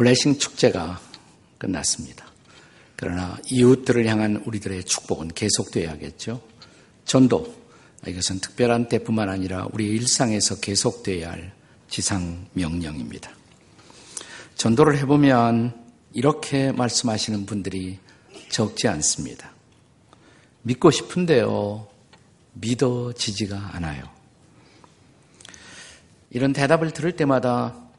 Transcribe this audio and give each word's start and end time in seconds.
블레싱 0.00 0.38
축제가 0.38 0.98
끝났습니다. 1.58 2.24
그러나 2.96 3.36
이웃들을 3.50 4.06
향한 4.06 4.42
우리들의 4.46 4.84
축복은 4.84 5.28
계속되어야겠죠. 5.34 6.40
전도, 7.04 7.54
이것은 8.06 8.40
특별한 8.40 8.88
때뿐만 8.88 9.28
아니라 9.28 9.68
우리 9.74 9.88
일상에서 9.88 10.58
계속되어야 10.58 11.30
할 11.30 11.52
지상 11.90 12.46
명령입니다. 12.54 13.30
전도를 14.54 14.96
해보면 15.00 15.78
이렇게 16.14 16.72
말씀하시는 16.72 17.44
분들이 17.44 17.98
적지 18.48 18.88
않습니다. 18.88 19.52
믿고 20.62 20.90
싶은데요, 20.90 21.86
믿어지지가 22.54 23.72
않아요. 23.74 24.04
이런 26.30 26.54
대답을 26.54 26.92
들을 26.92 27.14
때마다 27.16 27.89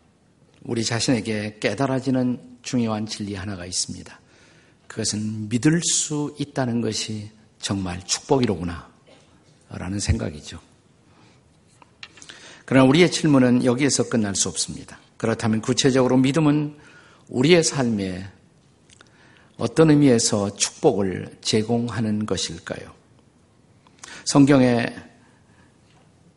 우리 0.64 0.84
자신에게 0.84 1.58
깨달아지는 1.60 2.60
중요한 2.62 3.06
진리 3.08 3.36
하나가 3.36 3.66
있습니다. 3.66 4.20
그것은 4.88 5.50
믿을 5.50 5.82
수 5.84 6.36
있다는 6.38 6.82
것이 6.82 7.32
정말 7.60 8.06
축복이로구나. 8.06 8.92
라는 9.70 10.00
생각이죠. 10.00 10.60
그러나 12.66 12.86
우리의 12.88 13.10
질문은 13.10 13.64
여기에서 13.64 14.10
끝날 14.10 14.36
수 14.36 14.50
없습니다. 14.50 15.00
그렇다면 15.18 15.62
구체적으로 15.62 16.18
믿음은 16.18 16.78
우리의 17.30 17.64
삶에 17.64 18.30
어떤 19.58 19.92
의미에서 19.92 20.56
축복을 20.56 21.38
제공하는 21.42 22.26
것일까요? 22.26 22.94
성경에 24.26 24.88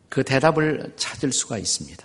그 0.09 0.23
대답을 0.23 0.93
찾을 0.95 1.31
수가 1.31 1.57
있습니다. 1.57 2.04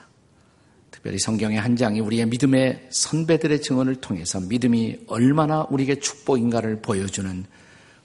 특별히 1.01 1.19
성경의 1.19 1.59
한 1.59 1.77
장이 1.77 2.01
우리의 2.01 2.27
믿음의 2.27 2.89
선배들의 2.91 3.63
증언을 3.63 3.97
통해서 4.03 4.39
믿음이 4.39 4.99
얼마나 5.07 5.67
우리에게 5.71 5.99
축복인가를 5.99 6.83
보여주는 6.83 7.47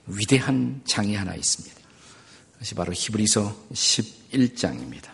위대한 0.07 0.81
장이 0.85 1.13
하나 1.13 1.35
있습니다. 1.35 1.75
그것이 2.53 2.73
바로 2.73 2.93
히브리서 2.93 3.53
11장입니다. 3.73 5.09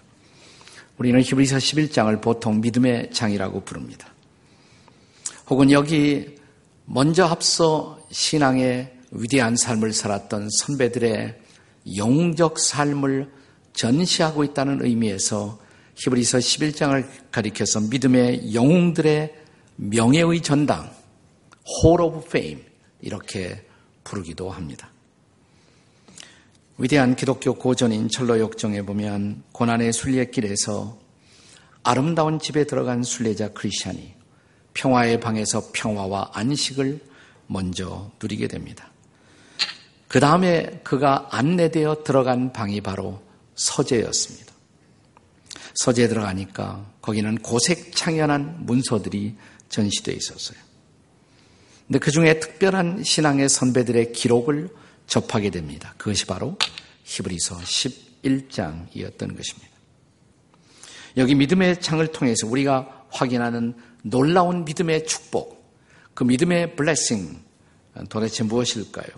우리는 1.00 1.20
히브리서 1.22 1.58
11장을 1.58 2.22
보통 2.22 2.62
믿음의 2.62 3.10
장이라고 3.14 3.62
부릅니다. 3.62 4.14
혹은 5.50 5.72
여기 5.72 6.36
먼저 6.86 7.26
앞서 7.26 8.00
신앙의 8.12 8.96
위대한 9.10 9.56
삶을 9.56 9.94
살았던 9.94 10.50
선배들의 10.52 11.36
영적 11.98 12.60
삶을 12.60 13.32
전시하고 13.74 14.44
있다는 14.44 14.86
의미에서 14.86 15.61
히브리서 16.04 16.40
11장을 16.40 17.06
가리켜서 17.32 17.80
믿음의 17.80 18.56
영웅들의 18.56 19.36
명예의 19.76 20.42
전당, 20.42 20.92
Hall 21.84 22.02
of 22.02 22.26
Fame 22.26 22.64
이렇게 23.02 23.64
부르기도 24.04 24.50
합니다. 24.50 24.90
위대한 26.80 27.16
기독교 27.16 27.54
고전인 27.54 28.10
철로 28.10 28.40
역정에 28.40 28.82
보면 28.82 29.44
고난의 29.52 29.94
순례길에서 29.94 30.98
아름다운 31.84 32.40
집에 32.40 32.66
들어간 32.66 33.04
순례자 33.04 33.50
크리스찬이 33.50 34.16
평화의 34.74 35.20
방에서 35.20 35.70
평화와 35.72 36.32
안식을 36.34 37.00
먼저 37.46 38.10
누리게 38.20 38.48
됩니다. 38.48 38.90
그 40.08 40.20
다음에 40.20 40.82
그가 40.84 41.28
안내되어 41.30 42.04
들어간 42.04 42.52
방이 42.52 42.82
바로 42.82 43.22
서재였습니다. 43.54 44.51
서재에 45.76 46.08
들어가니까 46.08 46.86
거기는 47.02 47.38
고색 47.38 47.96
창연한 47.96 48.66
문서들이 48.66 49.36
전시되어 49.70 50.16
있었어요. 50.16 50.58
근데 51.88 52.00
그 52.00 52.12
중에 52.12 52.40
특별한 52.40 53.04
신앙의 53.04 53.50
선배들의 53.50 54.14
기록을 54.14 54.70
접하게 55.08 55.50
됩니다. 55.50 55.94
그것이 55.98 56.26
바로 56.26 56.58
히브리서 57.04 57.58
11장이었던 57.58 59.36
것입니다. 59.36 59.72
여기 61.18 61.36
믿음의 61.36 61.82
창을 61.82 62.08
통해서 62.08 62.48
우리가 62.48 63.08
확인하는 63.10 63.76
놀라운 64.04 64.64
믿음의 64.64 65.06
축복, 65.06 65.62
그 66.14 66.24
믿음의 66.24 66.76
블레싱 66.76 67.40
도대체 68.10 68.44
무엇일까요? 68.44 69.10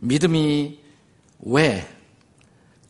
믿음이 0.00 0.80
왜 1.40 1.88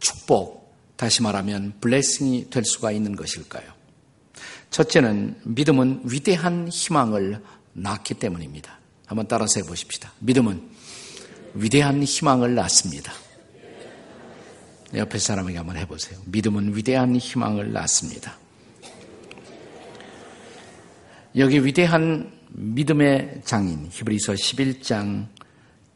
축복, 0.01 0.64
다시 0.97 1.23
말하면 1.23 1.75
블레싱이 1.81 2.51
될 2.51 2.65
수가 2.65 2.93
있는 2.93 3.17
것일까요? 3.17 3.65
첫째는 4.71 5.37
믿음은 5.45 6.03
위대한 6.05 6.69
희망을 6.69 7.43
낳기 7.73 8.15
때문입니다. 8.15 8.79
한번 9.07 9.29
따라서 9.29 9.61
해보십시다. 9.61 10.13
믿음은 10.21 10.63
위대한 11.55 12.03
희망을 12.03 12.55
낳습니다. 12.55 13.13
옆에 14.95 15.19
사람에게 15.19 15.59
한번 15.59 15.77
해보세요. 15.77 16.19
믿음은 16.27 16.77
위대한 16.77 17.17
희망을 17.17 17.73
낳습니다. 17.73 18.37
여기 21.37 21.65
위대한 21.65 22.33
믿음의 22.51 23.43
장인 23.45 23.89
히브리서 23.91 24.35
11장 24.35 25.27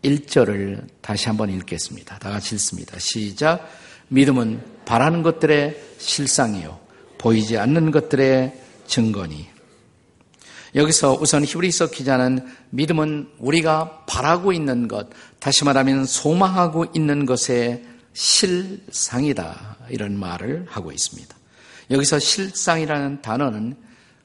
1절을 0.02 0.88
다시 1.00 1.28
한번 1.28 1.50
읽겠습니다. 1.50 2.18
다 2.18 2.30
같이 2.30 2.56
읽습니다. 2.56 2.98
시작. 2.98 3.68
믿음은 4.08 4.77
바라는 4.88 5.22
것들의 5.22 5.78
실상이요 5.98 6.80
보이지 7.18 7.58
않는 7.58 7.90
것들의 7.90 8.58
증거니. 8.86 9.46
여기서 10.74 11.18
우선 11.20 11.44
히브리서 11.44 11.90
기자는 11.90 12.46
믿음은 12.70 13.28
우리가 13.38 14.04
바라고 14.06 14.50
있는 14.50 14.88
것, 14.88 15.08
다시 15.40 15.64
말하면 15.64 16.06
소망하고 16.06 16.86
있는 16.94 17.26
것의 17.26 17.84
실상이다. 18.14 19.76
이런 19.90 20.18
말을 20.18 20.64
하고 20.70 20.90
있습니다. 20.90 21.36
여기서 21.90 22.18
실상이라는 22.18 23.20
단어는 23.20 23.76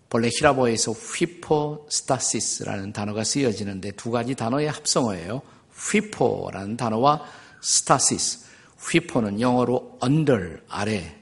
본래 0.10 0.30
헬라어에서 0.30 0.94
ὑπόστασις라는 0.94 2.94
단어가 2.94 3.26
쓰여지는데 3.26 3.92
두 3.92 4.12
가지 4.12 4.34
단어의 4.34 4.70
합성어예요. 4.70 5.42
ὑπό라는 5.76 6.78
단어와 6.78 7.22
στάσις. 7.62 8.53
ὑπό는 8.92 9.42
영어로 9.42 10.00
under, 10.04 10.62
아래. 10.68 11.20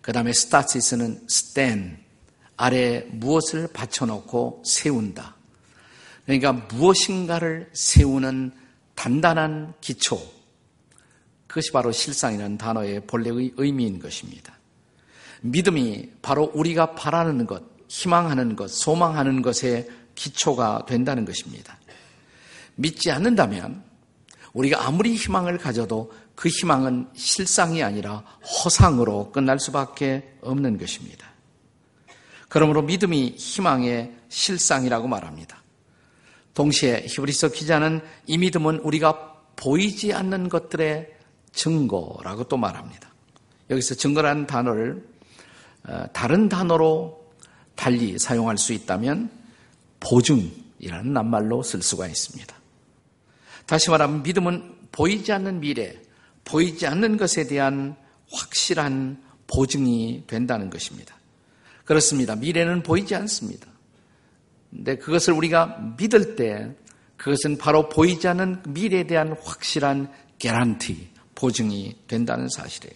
그 0.00 0.12
다음에 0.12 0.32
στάσις는 0.32 1.26
stand, 1.30 1.96
아래 2.56 3.06
무엇을 3.10 3.68
받쳐놓고 3.72 4.62
세운다. 4.66 5.36
그러니까 6.24 6.52
무엇인가를 6.52 7.70
세우는 7.72 8.52
단단한 8.94 9.74
기초. 9.80 10.20
그것이 11.46 11.72
바로 11.72 11.92
실상이라는 11.92 12.58
단어의 12.58 13.06
본래의 13.06 13.54
의미인 13.56 13.98
것입니다. 13.98 14.58
믿음이 15.40 16.10
바로 16.20 16.50
우리가 16.54 16.94
바라는 16.94 17.46
것, 17.46 17.62
희망하는 17.88 18.56
것, 18.56 18.70
소망하는 18.70 19.40
것의 19.40 19.88
기초가 20.14 20.84
된다는 20.86 21.24
것입니다. 21.24 21.78
믿지 22.74 23.10
않는다면 23.10 23.82
우리가 24.52 24.86
아무리 24.86 25.14
희망을 25.14 25.58
가져도 25.58 26.12
그 26.38 26.48
희망은 26.48 27.08
실상이 27.14 27.82
아니라 27.82 28.22
허상으로 28.42 29.32
끝날 29.32 29.58
수밖에 29.58 30.36
없는 30.40 30.78
것입니다. 30.78 31.26
그러므로 32.48 32.80
믿음이 32.82 33.34
희망의 33.36 34.14
실상이라고 34.28 35.08
말합니다. 35.08 35.60
동시에 36.54 37.06
히브리서 37.08 37.48
기자는 37.48 38.02
이 38.26 38.38
믿음은 38.38 38.78
우리가 38.78 39.34
보이지 39.56 40.14
않는 40.14 40.48
것들의 40.48 41.12
증거라고 41.50 42.44
또 42.44 42.56
말합니다. 42.56 43.12
여기서 43.68 43.96
증거라는 43.96 44.46
단어를 44.46 45.04
어, 45.88 46.04
다른 46.12 46.48
단어로 46.48 47.32
달리 47.74 48.16
사용할 48.16 48.58
수 48.58 48.72
있다면 48.72 49.28
보증이라는 49.98 51.12
낱말로 51.12 51.64
쓸 51.64 51.82
수가 51.82 52.06
있습니다. 52.06 52.54
다시 53.66 53.90
말하면 53.90 54.22
믿음은 54.22 54.76
보이지 54.92 55.32
않는 55.32 55.58
미래, 55.58 56.00
보이지 56.48 56.86
않는 56.86 57.18
것에 57.18 57.46
대한 57.46 57.94
확실한 58.30 59.22
보증이 59.46 60.24
된다는 60.26 60.70
것입니다. 60.70 61.14
그렇습니다. 61.84 62.36
미래는 62.36 62.82
보이지 62.82 63.14
않습니다. 63.14 63.66
근데 64.70 64.96
그것을 64.96 65.32
우리가 65.34 65.94
믿을 65.98 66.36
때 66.36 66.74
그것은 67.16 67.58
바로 67.58 67.88
보이지 67.88 68.28
않는 68.28 68.62
미래에 68.68 69.06
대한 69.06 69.34
확실한 69.42 70.10
개란티, 70.38 71.08
보증이 71.34 71.96
된다는 72.06 72.48
사실이에요. 72.48 72.94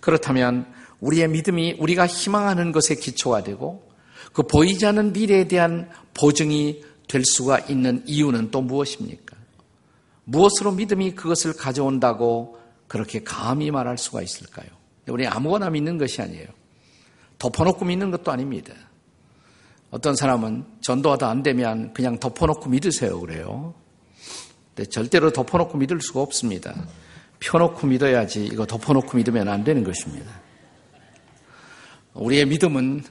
그렇다면 0.00 0.72
우리의 1.00 1.28
믿음이 1.28 1.76
우리가 1.78 2.06
희망하는 2.06 2.72
것에 2.72 2.94
기초가 2.94 3.42
되고 3.42 3.88
그 4.32 4.42
보이지 4.44 4.86
않는 4.86 5.12
미래에 5.12 5.48
대한 5.48 5.90
보증이 6.14 6.82
될 7.08 7.24
수가 7.24 7.58
있는 7.60 8.02
이유는 8.06 8.50
또 8.50 8.62
무엇입니까? 8.62 9.25
무엇으로 10.26 10.72
믿음이 10.72 11.14
그것을 11.14 11.54
가져온다고 11.54 12.58
그렇게 12.88 13.22
감히 13.22 13.70
말할 13.70 13.96
수가 13.96 14.22
있을까요? 14.22 14.66
우리 15.08 15.26
아무거나 15.26 15.70
믿는 15.70 15.98
것이 15.98 16.20
아니에요. 16.20 16.46
덮어놓고 17.38 17.84
믿는 17.84 18.10
것도 18.10 18.32
아닙니다. 18.32 18.74
어떤 19.90 20.16
사람은 20.16 20.64
전도하다 20.80 21.28
안 21.28 21.42
되면 21.42 21.94
그냥 21.94 22.18
덮어놓고 22.18 22.68
믿으세요. 22.68 23.20
그래요. 23.20 23.74
근데 24.74 24.88
절대로 24.90 25.32
덮어놓고 25.32 25.78
믿을 25.78 26.00
수가 26.00 26.20
없습니다. 26.20 26.74
펴놓고 27.38 27.86
믿어야지 27.86 28.46
이거 28.46 28.66
덮어놓고 28.66 29.16
믿으면 29.16 29.48
안 29.48 29.62
되는 29.62 29.84
것입니다. 29.84 30.30
우리의 32.14 32.46
믿음은 32.46 33.04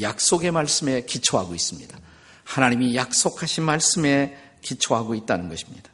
약속의 0.00 0.52
말씀에 0.52 1.02
기초하고 1.06 1.54
있습니다. 1.54 1.98
하나님이 2.44 2.94
약속하신 2.94 3.64
말씀에 3.64 4.36
기초하고 4.60 5.14
있다는 5.14 5.48
것입니다. 5.48 5.91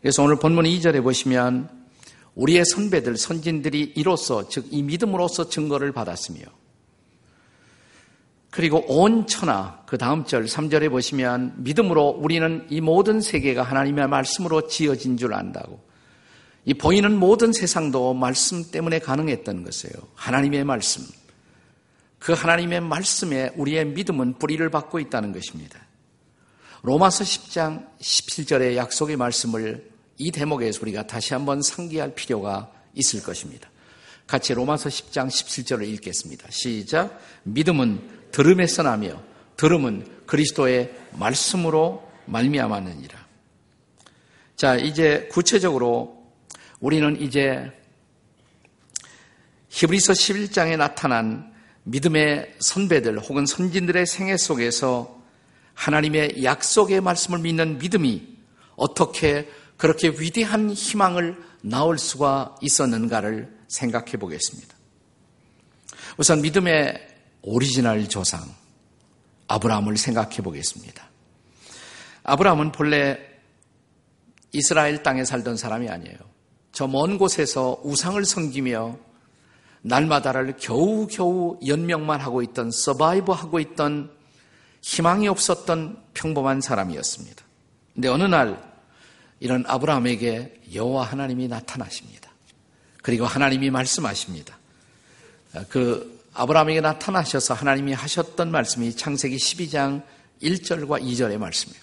그래서 0.00 0.22
오늘 0.22 0.36
본문 0.36 0.64
2절에 0.64 1.02
보시면 1.02 1.70
우리의 2.34 2.64
선배들, 2.64 3.16
선진들이 3.16 3.94
이로써, 3.96 4.48
즉, 4.48 4.66
이 4.70 4.82
믿음으로써 4.82 5.48
증거를 5.48 5.92
받았으며, 5.92 6.40
그리고 8.50 8.84
온 8.86 9.26
천하, 9.26 9.82
그 9.86 9.98
다음 9.98 10.24
절, 10.24 10.44
3절에 10.44 10.88
보시면, 10.88 11.54
믿음으로 11.58 12.10
우리는 12.10 12.66
이 12.70 12.80
모든 12.80 13.20
세계가 13.20 13.64
하나님의 13.64 14.08
말씀으로 14.08 14.68
지어진 14.68 15.16
줄 15.16 15.34
안다고. 15.34 15.80
이 16.64 16.74
보이는 16.74 17.18
모든 17.18 17.52
세상도 17.52 18.14
말씀 18.14 18.70
때문에 18.70 19.00
가능했던 19.00 19.64
것이에요. 19.64 19.94
하나님의 20.14 20.64
말씀. 20.64 21.02
그 22.18 22.32
하나님의 22.32 22.82
말씀에 22.82 23.52
우리의 23.56 23.86
믿음은 23.86 24.34
뿌리를 24.38 24.68
받고 24.70 25.00
있다는 25.00 25.32
것입니다. 25.32 25.87
로마서 26.82 27.24
10장 27.24 27.86
17절의 28.00 28.76
약속의 28.76 29.16
말씀을 29.16 29.90
이 30.16 30.30
대목에서 30.30 30.80
우리가 30.82 31.06
다시 31.06 31.34
한번 31.34 31.62
상기할 31.62 32.14
필요가 32.14 32.70
있을 32.94 33.22
것입니다. 33.22 33.70
같이 34.26 34.52
로마서 34.54 34.88
10장 34.88 35.28
17절을 35.28 35.88
읽겠습니다. 35.88 36.48
시작. 36.50 37.20
믿음은 37.44 38.28
들음에서 38.30 38.82
나며 38.82 39.22
들음은 39.56 40.06
그리스도의 40.26 40.94
말씀으로 41.12 42.08
말미암았느니라. 42.26 43.26
자, 44.56 44.76
이제 44.76 45.28
구체적으로 45.30 46.32
우리는 46.80 47.20
이제 47.20 47.72
히브리서 49.70 50.12
11장에 50.12 50.76
나타난 50.76 51.52
믿음의 51.84 52.56
선배들 52.58 53.18
혹은 53.20 53.46
선진들의 53.46 54.06
생애 54.06 54.36
속에서 54.36 55.17
하나님의 55.78 56.42
약속의 56.42 57.00
말씀을 57.00 57.38
믿는 57.38 57.78
믿음이 57.78 58.36
어떻게 58.74 59.48
그렇게 59.76 60.08
위대한 60.08 60.70
희망을 60.70 61.40
나올 61.62 61.98
수가 61.98 62.56
있었는가를 62.60 63.56
생각해 63.68 64.12
보겠습니다. 64.12 64.74
우선 66.16 66.42
믿음의 66.42 67.06
오리지널 67.42 68.08
조상 68.08 68.40
아브라함을 69.46 69.96
생각해 69.96 70.38
보겠습니다. 70.38 71.08
아브라함은 72.24 72.72
본래 72.72 73.18
이스라엘 74.52 75.04
땅에 75.04 75.24
살던 75.24 75.56
사람이 75.56 75.88
아니에요. 75.88 76.16
저 76.72 76.88
먼 76.88 77.18
곳에서 77.18 77.80
우상을 77.84 78.24
섬기며 78.24 78.98
날마다를 79.82 80.56
겨우겨우 80.56 81.60
연명만 81.66 82.20
하고 82.20 82.42
있던 82.42 82.72
서바이브 82.72 83.30
하고 83.30 83.60
있던 83.60 84.17
희망이 84.82 85.28
없었던 85.28 86.02
평범한 86.14 86.60
사람이었습니다. 86.60 87.44
근데 87.94 88.08
어느 88.08 88.24
날 88.24 88.62
이런 89.40 89.64
아브라함에게 89.66 90.62
여호와 90.74 91.04
하나님이 91.04 91.48
나타나십니다. 91.48 92.30
그리고 93.02 93.26
하나님이 93.26 93.70
말씀하십니다. 93.70 94.58
그 95.68 96.20
아브라함에게 96.34 96.80
나타나셔서 96.80 97.54
하나님이 97.54 97.92
하셨던 97.92 98.50
말씀이 98.50 98.94
창세기 98.94 99.36
12장 99.36 100.02
1절과 100.42 101.02
2절의 101.02 101.38
말씀이에요. 101.38 101.82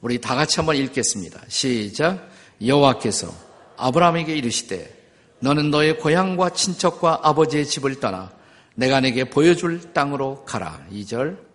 우리 0.00 0.20
다 0.20 0.34
같이 0.34 0.56
한번 0.56 0.76
읽겠습니다. 0.76 1.40
시작. 1.48 2.30
여호와께서 2.64 3.32
아브라함에게 3.76 4.34
이르시되 4.36 5.02
너는 5.40 5.70
너의 5.70 5.98
고향과 5.98 6.50
친척과 6.50 7.20
아버지의 7.22 7.66
집을 7.66 8.00
떠나 8.00 8.32
내가 8.74 9.00
내게 9.00 9.24
보여줄 9.28 9.92
땅으로 9.92 10.44
가라. 10.44 10.86
2절. 10.92 11.51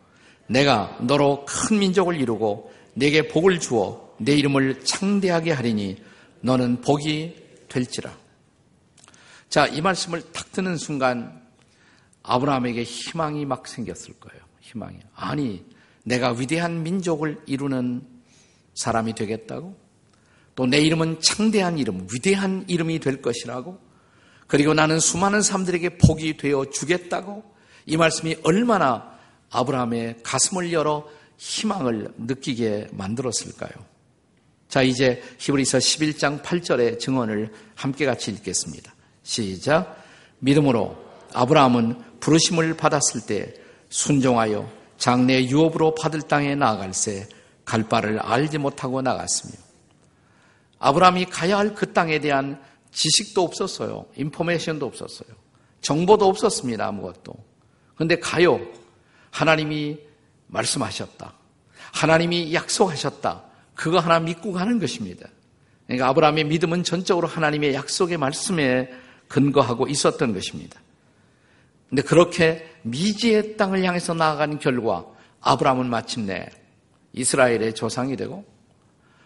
내가 0.48 0.98
너로 1.02 1.46
큰 1.46 1.80
민족을 1.80 2.20
이루고 2.20 2.72
내게 2.94 3.28
복을 3.28 3.60
주어 3.60 4.16
내 4.18 4.34
이름을 4.36 4.84
창대하게 4.84 5.52
하리니 5.52 5.98
너는 6.42 6.82
복이 6.82 7.36
될지라. 7.70 8.12
자, 9.50 9.68
이 9.68 9.82
말씀을 9.82 10.22
탁 10.32 10.52
듣는 10.52 10.78
순간 10.78 11.42
아브라함에게 12.24 12.84
희망이 12.84 13.46
막 13.46 13.68
생겼을 13.68 14.16
거예요. 14.20 14.44
희망이. 14.62 14.98
아니, 15.16 15.64
내가 16.04 16.32
위대한 16.32 16.84
민족을 16.84 17.42
이루는 17.46 18.02
사람이 18.74 19.14
되겠다고? 19.16 19.76
또 20.56 20.66
내 20.66 20.80
이름은 20.80 21.22
창대한 21.22 21.78
이름, 21.78 22.08
위대한 22.12 22.66
이름이 22.68 23.00
될 23.00 23.22
것이라고? 23.22 23.80
그리고 24.48 24.74
나는 24.74 25.00
수많은 25.00 25.42
사람들에게 25.42 25.98
복이 25.98 26.38
되어 26.38 26.66
주겠다고? 26.72 27.44
이 27.86 27.96
말씀이 27.96 28.38
얼마나 28.44 29.17
아브라함의 29.52 30.18
가슴을 30.24 30.72
열어 30.74 31.08
희망을 31.38 32.14
느끼게 32.18 32.90
만들었을까요? 32.92 33.72
자, 34.68 34.82
이제 34.82 35.22
히브리서 35.40 35.78
11장 35.78 36.42
8절의 36.42 37.00
증언을 37.00 37.54
함께 37.76 38.06
같이 38.06 38.32
읽겠습니다. 38.32 38.94
시작. 39.24 40.04
믿음으로 40.40 40.98
아브라함은 41.34 42.20
부르심을 42.20 42.76
받았을 42.76 43.22
때 43.26 43.54
순종하여 43.90 44.70
장래 44.98 45.44
유업으로 45.44 45.96
받을 45.96 46.22
땅에 46.22 46.56
나아갈새 46.56 47.28
갈 47.64 47.88
바를 47.88 48.20
알지 48.20 48.58
못하고 48.58 49.02
나갔으며 49.02 49.54
아브라함이 50.80 51.26
가야 51.26 51.58
할 51.58 51.74
그 51.76 51.94
땅에 51.94 52.20
대한 52.20 52.62
지식도 52.92 53.44
없었어요. 53.44 54.06
인포메이션도 54.16 54.86
없었어요. 54.86 55.30
정보도 55.82 56.27
없었습니다. 56.27 56.88
아무것도. 56.88 57.34
그런데 57.96 58.20
가요. 58.20 58.60
하나님이 59.38 60.00
말씀하셨다. 60.48 61.34
하나님이 61.94 62.56
약속하셨다. 62.56 63.44
그거 63.75 64.00
하나 64.00 64.20
믿고 64.20 64.51
가는 64.51 64.79
것입니다. 64.79 65.29
그러니까 65.86 66.08
아브라함의 66.10 66.46
믿음은 66.46 66.84
전적으로 66.84 67.27
하나님의 67.27 67.75
약속의 67.75 68.17
말씀에 68.17 68.89
근거하고 69.27 69.88
있었던 69.88 70.34
것입니다. 70.34 70.82
근데 71.88 72.01
그렇게 72.01 72.67
미지의 72.82 73.58
땅을 73.58 73.84
향해서 73.84 74.15
나아간 74.15 74.58
결과 74.58 75.06
아브라함은 75.41 75.88
마침내 75.88 76.50
이스라엘의 77.13 77.75
조상이 77.75 78.15
되고 78.15 78.44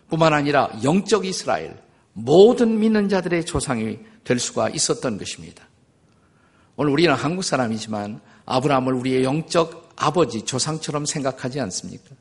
뿐만 0.09 0.33
아니라 0.33 0.69
영적 0.83 1.25
이스라엘 1.25 1.77
모든 2.13 2.79
믿는 2.79 3.07
자들의 3.07 3.45
조상이 3.45 3.99
될 4.25 4.39
수가 4.39 4.69
있었던 4.69 5.17
것입니다. 5.17 5.63
오늘 6.75 6.91
우리는 6.91 7.13
한국 7.13 7.43
사람이지만 7.43 8.19
아브라함을 8.45 8.93
우리의 8.93 9.23
영적 9.23 9.80
아버지 10.01 10.43
조상처럼 10.43 11.05
생각하지 11.05 11.59
않습니까? 11.59 12.15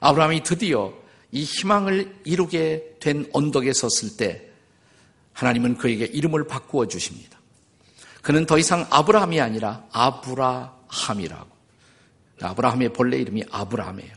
아브라함이 0.00 0.42
드디어 0.42 0.92
이 1.30 1.44
희망을 1.44 2.14
이루게 2.24 2.96
된 3.00 3.28
언덕에 3.32 3.72
섰을 3.72 4.16
때 4.16 4.48
하나님은 5.34 5.76
그에게 5.76 6.06
이름을 6.06 6.46
바꾸어 6.46 6.86
주십니다. 6.86 7.38
그는 8.22 8.46
더 8.46 8.58
이상 8.58 8.86
아브라함이 8.90 9.40
아니라 9.40 9.84
아브라함이라고. 9.92 11.54
아브라함의 12.40 12.92
본래 12.92 13.18
이름이 13.18 13.44
아브라함이에요. 13.50 14.16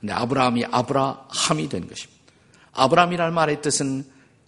근데 0.00 0.12
아브라함이 0.12 0.66
아브라함이 0.70 1.68
된 1.68 1.88
것입니다. 1.88 2.22
아브라함이라는 2.72 3.34
말의 3.34 3.60
뜻은 3.60 4.04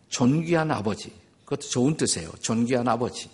존귀한 0.08 0.70
아버지. 0.70 1.12
그것도 1.44 1.68
좋은 1.68 1.96
뜻이에요. 1.96 2.30
존귀한 2.40 2.86
아버지. 2.86 3.28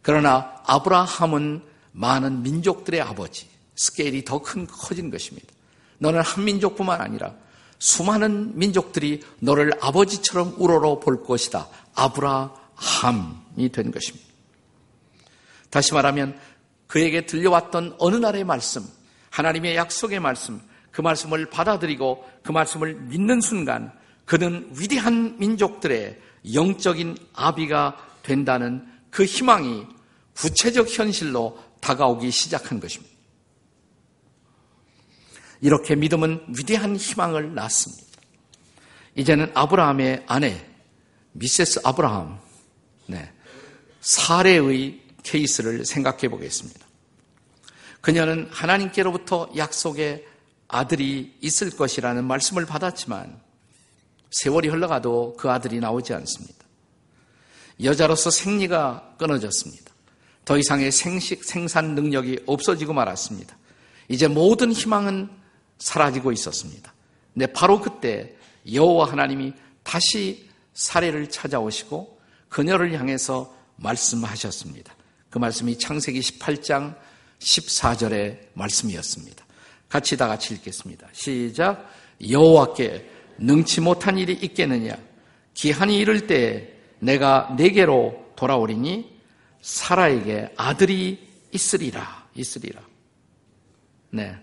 그러나 0.00 0.62
아브라함은 0.64 1.67
많은 1.92 2.42
민족들의 2.42 3.00
아버지. 3.00 3.48
스케일이 3.74 4.24
더 4.24 4.40
큰 4.40 4.66
커진 4.66 5.10
것입니다. 5.10 5.46
너는 5.98 6.20
한 6.20 6.44
민족뿐만 6.44 7.00
아니라 7.00 7.34
수많은 7.78 8.58
민족들이 8.58 9.22
너를 9.40 9.72
아버지처럼 9.80 10.54
우러러 10.58 10.98
볼 10.98 11.22
것이다. 11.22 11.68
아브라함이 11.94 13.70
된 13.72 13.90
것입니다. 13.90 14.26
다시 15.70 15.94
말하면 15.94 16.38
그에게 16.86 17.26
들려왔던 17.26 17.96
어느 17.98 18.16
날의 18.16 18.44
말씀, 18.44 18.84
하나님의 19.30 19.76
약속의 19.76 20.20
말씀, 20.20 20.60
그 20.90 21.00
말씀을 21.00 21.46
받아들이고 21.50 22.28
그 22.42 22.50
말씀을 22.50 22.94
믿는 22.94 23.40
순간 23.40 23.92
그는 24.24 24.68
위대한 24.76 25.36
민족들의 25.38 26.18
영적인 26.54 27.16
아비가 27.34 27.96
된다는 28.22 28.86
그 29.10 29.24
희망이 29.24 29.86
구체적 30.34 30.88
현실로 30.88 31.58
다가오기 31.80 32.30
시작한 32.30 32.80
것입니다. 32.80 33.14
이렇게 35.60 35.96
믿음은 35.96 36.54
위대한 36.56 36.96
희망을 36.96 37.54
낳습니다. 37.54 38.04
이제는 39.16 39.50
아브라함의 39.54 40.24
아내 40.26 40.64
미세스 41.32 41.80
아브라함 41.84 42.40
네, 43.06 43.32
사례의 44.00 45.00
케이스를 45.22 45.84
생각해 45.84 46.28
보겠습니다. 46.28 46.86
그녀는 48.00 48.48
하나님께로부터 48.50 49.50
약속의 49.56 50.24
아들이 50.68 51.36
있을 51.40 51.70
것이라는 51.70 52.24
말씀을 52.24 52.66
받았지만 52.66 53.40
세월이 54.30 54.68
흘러가도 54.68 55.36
그 55.38 55.50
아들이 55.50 55.80
나오지 55.80 56.12
않습니다. 56.14 56.64
여자로서 57.82 58.30
생리가 58.30 59.14
끊어졌습니다. 59.18 59.87
더 60.48 60.56
이상의 60.56 60.90
생식, 60.90 61.44
생산 61.44 61.94
능력이 61.94 62.38
없어지고 62.46 62.94
말았습니다. 62.94 63.54
이제 64.08 64.28
모든 64.28 64.72
희망은 64.72 65.28
사라지고 65.76 66.32
있었습니다. 66.32 66.94
근데 67.34 67.46
바로 67.48 67.82
그때 67.82 68.34
여호와 68.72 69.12
하나님이 69.12 69.52
다시 69.82 70.48
사례를 70.72 71.28
찾아오시고 71.28 72.18
그녀를 72.48 72.98
향해서 72.98 73.54
말씀하셨습니다. 73.76 74.94
그 75.28 75.36
말씀이 75.36 75.78
창세기 75.78 76.18
18장 76.20 76.96
14절의 77.40 78.38
말씀이었습니다. 78.54 79.44
같이 79.90 80.16
다 80.16 80.28
같이 80.28 80.54
읽겠습니다. 80.54 81.08
시작. 81.12 81.92
여호와께 82.26 83.06
능치 83.36 83.82
못한 83.82 84.16
일이 84.16 84.32
있겠느냐? 84.32 84.96
기한이 85.52 85.98
이를 85.98 86.26
때 86.26 86.72
내가 87.00 87.54
내게로 87.58 88.32
돌아오리니 88.34 89.17
사라에게 89.68 90.54
아들이 90.56 91.28
있으리라. 91.52 92.26
있으리라. 92.34 92.80
네. 94.08 94.34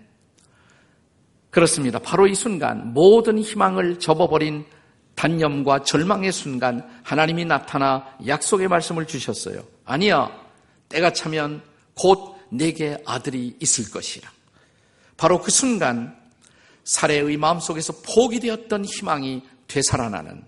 그렇습니다. 1.50 1.98
바로 1.98 2.27
이 2.27 2.36
순간 2.36 2.94
모든 2.94 3.39
희망을 3.39 3.98
접어버린 3.98 4.65
단념과 5.15 5.82
절망의 5.82 6.32
순간 6.32 6.88
하나님이 7.03 7.46
나타나 7.46 8.15
약속의 8.27 8.67
말씀을 8.67 9.08
주셨어요. 9.08 9.63
아니야. 9.84 10.29
때가 10.89 11.13
차면 11.13 11.63
곧 11.96 12.38
내게 12.51 12.96
아들이 13.03 13.58
있을 13.60 13.89
것이라. 13.89 14.29
바로 15.17 15.41
그 15.41 15.50
순간 15.50 16.15
사례의 16.84 17.38
마음속에서 17.38 17.94
포기되었던 18.05 18.86
희망이 18.86 19.41
되살아나는 19.67 20.44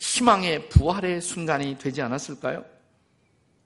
희망의 0.00 0.68
부활의 0.70 1.20
순간이 1.20 1.78
되지 1.78 2.02
않았을까요? 2.02 2.79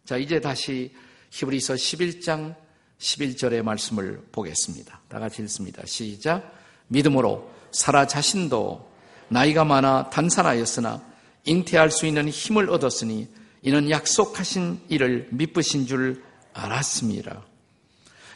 자, 0.05 0.19
이제 0.19 0.39
다시 0.39 0.93
히브리서 1.31 1.75
11장 1.75 2.55
11절의 2.99 3.63
말씀을 3.63 4.23
보겠습니다. 4.33 5.01
다 5.09 5.19
같이 5.19 5.41
읽습니다. 5.43 5.83
시작. 5.87 6.53
믿음으로 6.89 7.51
사라 7.71 8.07
자신도 8.07 8.93
나이가 9.29 9.65
많아 9.65 10.11
단산하였으나 10.11 11.03
잉태할 11.45 11.91
수 11.91 12.07
있는 12.07 12.29
힘을 12.29 12.69
얻었으니 12.69 13.29
이는 13.63 13.89
약속하신 13.89 14.81
일을 14.89 15.29
믿으신 15.31 15.87
줄 15.87 16.23
알았습니다. 16.53 17.43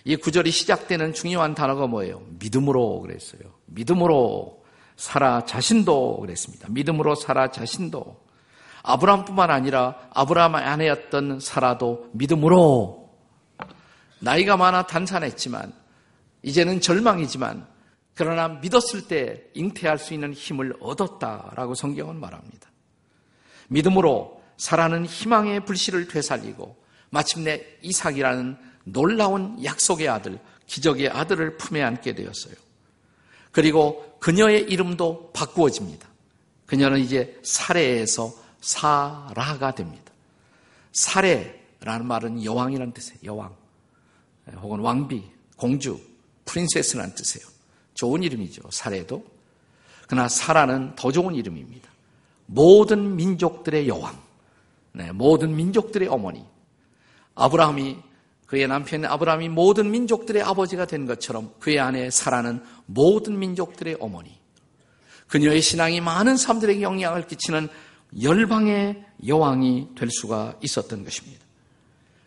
이 0.04 0.16
구절이 0.16 0.50
시작되는 0.50 1.12
중요한 1.12 1.54
단어가 1.54 1.86
뭐예요? 1.86 2.22
믿음으로 2.38 3.02
그랬어요. 3.02 3.40
믿음으로 3.66 4.64
살아 4.96 5.44
자신도 5.44 6.20
그랬습니다. 6.20 6.68
믿음으로 6.70 7.14
살아 7.14 7.50
자신도. 7.50 8.27
아브라함뿐만 8.88 9.50
아니라 9.50 9.96
아브라함 10.14 10.54
아내였던 10.54 11.40
사라도 11.40 12.08
믿음으로 12.12 13.10
나이가 14.20 14.56
많아 14.56 14.86
단산했지만 14.86 15.74
이제는 16.42 16.80
절망이지만 16.80 17.66
그러나 18.14 18.48
믿었을 18.48 19.06
때 19.06 19.44
잉태할 19.54 19.98
수 19.98 20.14
있는 20.14 20.32
힘을 20.32 20.74
얻었다라고 20.80 21.74
성경은 21.74 22.18
말합니다. 22.18 22.70
믿음으로 23.68 24.42
사라는 24.56 25.04
희망의 25.04 25.66
불씨를 25.66 26.08
되살리고 26.08 26.76
마침내 27.10 27.62
이삭이라는 27.82 28.56
놀라운 28.84 29.62
약속의 29.62 30.08
아들, 30.08 30.38
기적의 30.66 31.10
아들을 31.10 31.58
품에 31.58 31.82
안게 31.82 32.14
되었어요. 32.14 32.54
그리고 33.52 34.16
그녀의 34.18 34.62
이름도 34.62 35.32
바꾸어집니다. 35.32 36.08
그녀는 36.66 37.00
이제 37.00 37.38
사례에서 37.44 38.47
사라가 38.60 39.74
됩니다. 39.74 40.12
사례라는 40.92 42.06
말은 42.06 42.44
여왕이라는 42.44 42.92
뜻이에요. 42.92 43.20
여왕. 43.24 43.54
혹은 44.56 44.80
왕비, 44.80 45.24
공주, 45.56 46.00
프린세스라는 46.44 47.14
뜻이에요. 47.14 47.46
좋은 47.94 48.22
이름이죠. 48.22 48.62
사례도. 48.70 49.24
그러나 50.06 50.28
사라는 50.28 50.94
더 50.96 51.12
좋은 51.12 51.34
이름입니다. 51.34 51.88
모든 52.46 53.16
민족들의 53.16 53.88
여왕. 53.88 54.18
네, 54.92 55.12
모든 55.12 55.54
민족들의 55.54 56.08
어머니. 56.08 56.44
아브라함이 57.34 57.98
그의 58.46 58.66
남편 58.66 59.04
아브라함이 59.04 59.50
모든 59.50 59.90
민족들의 59.90 60.42
아버지가 60.42 60.86
된 60.86 61.06
것처럼 61.06 61.52
그의 61.60 61.78
아내 61.78 62.10
사라는 62.10 62.64
모든 62.86 63.38
민족들의 63.38 63.98
어머니. 64.00 64.38
그녀의 65.26 65.60
신앙이 65.60 66.00
많은 66.00 66.38
사람들에게 66.38 66.80
영향을 66.80 67.26
끼치는 67.26 67.68
열방의 68.20 69.04
여왕이 69.26 69.88
될 69.96 70.10
수가 70.10 70.56
있었던 70.62 71.04
것입니다. 71.04 71.44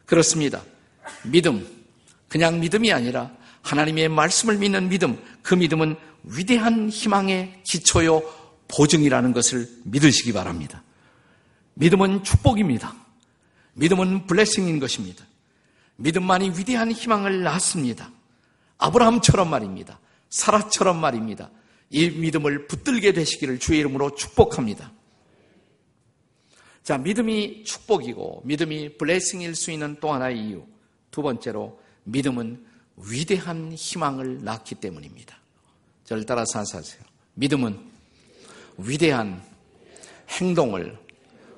그렇습니다. 0.05 0.61
믿음, 1.23 1.67
그냥 2.27 2.59
믿음이 2.59 2.91
아니라 2.91 3.31
하나님의 3.61 4.09
말씀을 4.09 4.57
믿는 4.57 4.89
믿음, 4.89 5.21
그 5.41 5.55
믿음은 5.55 5.95
위대한 6.23 6.89
희망의 6.89 7.61
기초요 7.63 8.21
보증이라는 8.67 9.33
것을 9.33 9.69
믿으시기 9.83 10.33
바랍니다. 10.33 10.83
믿음은 11.75 12.23
축복입니다. 12.23 12.93
믿음은 13.73 14.27
블레싱인 14.27 14.79
것입니다. 14.79 15.25
믿음만이 15.97 16.51
위대한 16.57 16.91
희망을 16.91 17.43
낳습니다. 17.43 18.11
아브라함처럼 18.77 19.49
말입니다. 19.49 19.99
사라처럼 20.29 20.99
말입니다. 20.99 21.49
이 21.89 22.09
믿음을 22.09 22.67
붙들게 22.67 23.13
되시기를 23.13 23.59
주의 23.59 23.79
이름으로 23.79 24.15
축복합니다. 24.15 24.91
자, 26.83 26.97
믿음이 26.97 27.63
축복이고 27.63 28.41
믿음이 28.45 28.97
블레싱일 28.97 29.55
수 29.55 29.71
있는 29.71 29.97
또 29.99 30.11
하나의 30.11 30.39
이유. 30.39 30.65
두 31.11 31.21
번째로 31.21 31.79
믿음은 32.03 32.65
위대한 32.97 33.71
희망을 33.73 34.43
낳기 34.43 34.75
때문입니다. 34.75 35.37
저를 36.05 36.25
따라서 36.25 36.59
하세요. 36.59 37.01
믿음은 37.35 37.79
위대한 38.77 39.41
행동을 40.29 40.97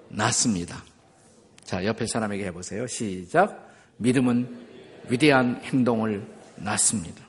낳습니다. 0.10 0.84
자, 1.64 1.84
옆에 1.86 2.06
사람에게 2.06 2.46
해보세요. 2.46 2.86
시작. 2.88 3.72
믿음은 3.98 4.68
위대한 5.10 5.62
행동을 5.64 6.26
낳습니다. 6.58 7.24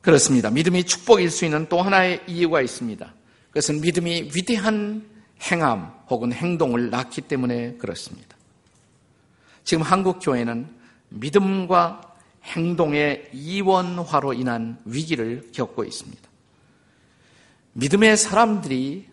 그렇습니다. 0.00 0.50
믿음이 0.50 0.84
축복일 0.84 1.30
수 1.30 1.44
있는 1.44 1.68
또 1.68 1.80
하나의 1.80 2.22
이유가 2.26 2.60
있습니다. 2.60 3.14
그것은 3.48 3.80
믿음이 3.80 4.30
위대한 4.34 5.11
행함 5.50 5.92
혹은 6.08 6.32
행동을 6.32 6.90
낳기 6.90 7.22
때문에 7.22 7.74
그렇습니다. 7.74 8.36
지금 9.64 9.82
한국 9.82 10.18
교회는 10.20 10.68
믿음과 11.08 12.16
행동의 12.44 13.30
이원화로 13.32 14.32
인한 14.34 14.78
위기를 14.84 15.50
겪고 15.52 15.84
있습니다. 15.84 16.22
믿음의 17.74 18.16
사람들이 18.16 19.06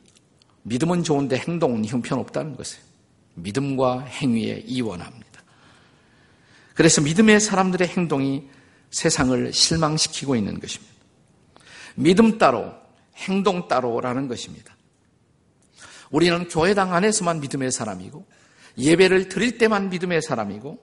믿음은 0.64 1.04
좋은데 1.04 1.38
행동은 1.38 1.86
형편없다는 1.86 2.56
것이에요. 2.56 2.84
믿음과 3.36 4.02
행위에 4.02 4.64
이원합니다. 4.66 5.30
그래서 6.74 7.02
믿음의 7.02 7.40
사람들의 7.40 7.88
행동이 7.88 8.48
세상을 8.92 9.54
실망시키고 9.54 10.36
있는 10.36 10.60
것입니다. 10.60 10.94
믿음 11.96 12.38
따로, 12.38 12.74
행동 13.16 13.68
따로라는 13.68 14.28
것입니다. 14.28 14.76
우리는 16.12 16.48
교회당 16.48 16.94
안에서만 16.94 17.40
믿음의 17.40 17.72
사람이고, 17.72 18.26
예배를 18.78 19.30
드릴 19.30 19.58
때만 19.58 19.90
믿음의 19.90 20.22
사람이고, 20.22 20.80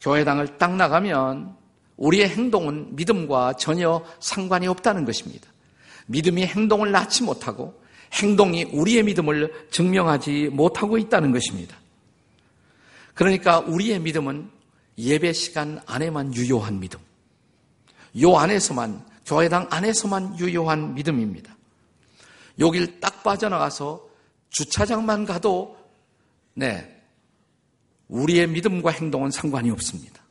교회당을 0.00 0.58
딱 0.58 0.76
나가면 0.76 1.56
우리의 1.96 2.28
행동은 2.28 2.96
믿음과 2.96 3.54
전혀 3.54 4.04
상관이 4.20 4.66
없다는 4.68 5.04
것입니다. 5.04 5.48
믿음이 6.06 6.46
행동을 6.46 6.90
낳지 6.90 7.24
못하고 7.24 7.80
행동이 8.14 8.64
우리의 8.64 9.02
믿음을 9.02 9.68
증명하지 9.70 10.48
못하고 10.52 10.96
있다는 10.96 11.32
것입니다. 11.32 11.76
그러니까 13.14 13.58
우리의 13.58 13.98
믿음은 13.98 14.48
예배 14.96 15.32
시간 15.32 15.80
안에만 15.86 16.34
유효한 16.34 16.80
믿음. 16.80 16.98
요 18.20 18.36
안에서만, 18.36 19.04
교회당 19.26 19.66
안에서만 19.70 20.38
유효한 20.38 20.94
믿음입니다. 20.94 21.54
여길 22.58 23.00
딱 23.00 23.22
빠져나가서 23.22 24.07
주차장만 24.50 25.24
가도, 25.24 25.76
네, 26.54 27.02
우리의 28.08 28.48
믿음과 28.48 28.90
행동은 28.90 29.30
상관이 29.30 29.70
없습니다. 29.70 30.22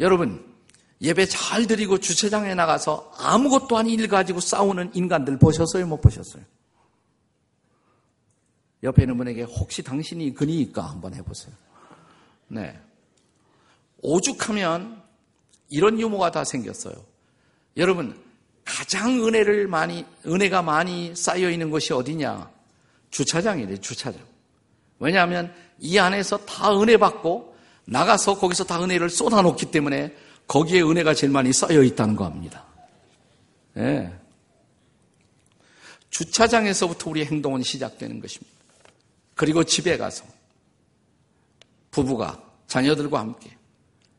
여러분, 0.00 0.54
예배 1.00 1.26
잘 1.26 1.66
드리고 1.66 1.98
주차장에 1.98 2.54
나가서 2.54 3.12
아무것도 3.18 3.76
아닌 3.76 4.00
일 4.00 4.08
가지고 4.08 4.40
싸우는 4.40 4.92
인간들 4.94 5.38
보셨어요? 5.38 5.86
못 5.86 6.00
보셨어요? 6.00 6.42
옆에 8.82 9.02
있는 9.02 9.16
분에게 9.16 9.42
혹시 9.42 9.82
당신이 9.82 10.34
그니까 10.34 10.82
한번 10.82 11.14
해보세요. 11.14 11.54
네. 12.48 12.78
오죽하면 14.02 15.02
이런 15.70 15.98
유모가 15.98 16.30
다 16.30 16.44
생겼어요. 16.44 16.94
여러분, 17.76 18.22
가장 18.64 19.26
은혜를 19.26 19.66
많이, 19.68 20.04
은혜가 20.26 20.62
많이 20.62 21.14
쌓여 21.16 21.50
있는 21.50 21.70
곳이 21.70 21.92
어디냐? 21.92 22.53
주차장이래, 23.14 23.76
주차장. 23.76 24.20
왜냐하면 24.98 25.54
이 25.78 25.98
안에서 25.98 26.36
다 26.38 26.76
은혜 26.80 26.96
받고 26.96 27.56
나가서 27.84 28.38
거기서 28.38 28.64
다 28.64 28.82
은혜를 28.82 29.08
쏟아놓기 29.08 29.66
때문에 29.66 30.12
거기에 30.48 30.82
은혜가 30.82 31.14
제일 31.14 31.32
많이 31.32 31.52
쌓여 31.52 31.84
있다는 31.84 32.16
겁니다. 32.16 32.64
네. 33.74 34.12
주차장에서부터 36.10 37.10
우리의 37.10 37.26
행동은 37.26 37.62
시작되는 37.62 38.20
것입니다. 38.20 38.52
그리고 39.36 39.62
집에 39.62 39.96
가서 39.96 40.24
부부가 41.92 42.42
자녀들과 42.66 43.20
함께 43.20 43.56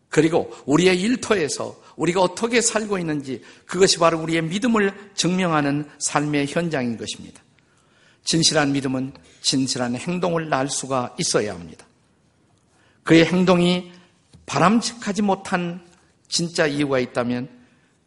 그리고 0.08 0.54
우리의 0.66 1.02
일터에서 1.02 1.76
우리가 1.98 2.22
어떻게 2.22 2.62
살고 2.62 2.98
있는지 2.98 3.42
그것이 3.66 3.98
바로 3.98 4.22
우리의 4.22 4.44
믿음을 4.44 5.12
증명하는 5.16 5.90
삶의 6.00 6.48
현장인 6.48 6.98
것입니다. 6.98 7.45
진실한 8.26 8.74
믿음은 8.74 9.14
진실한 9.42 9.96
행동을 9.96 10.50
낳을 10.50 10.70
수가 10.70 11.16
있어야 11.18 11.54
합니다. 11.54 11.86
그의 13.04 13.26
행동이 13.26 13.92
바람직하지 14.46 15.22
못한 15.22 15.86
진짜 16.28 16.68
이유가 16.68 17.00
있다면 17.00 17.48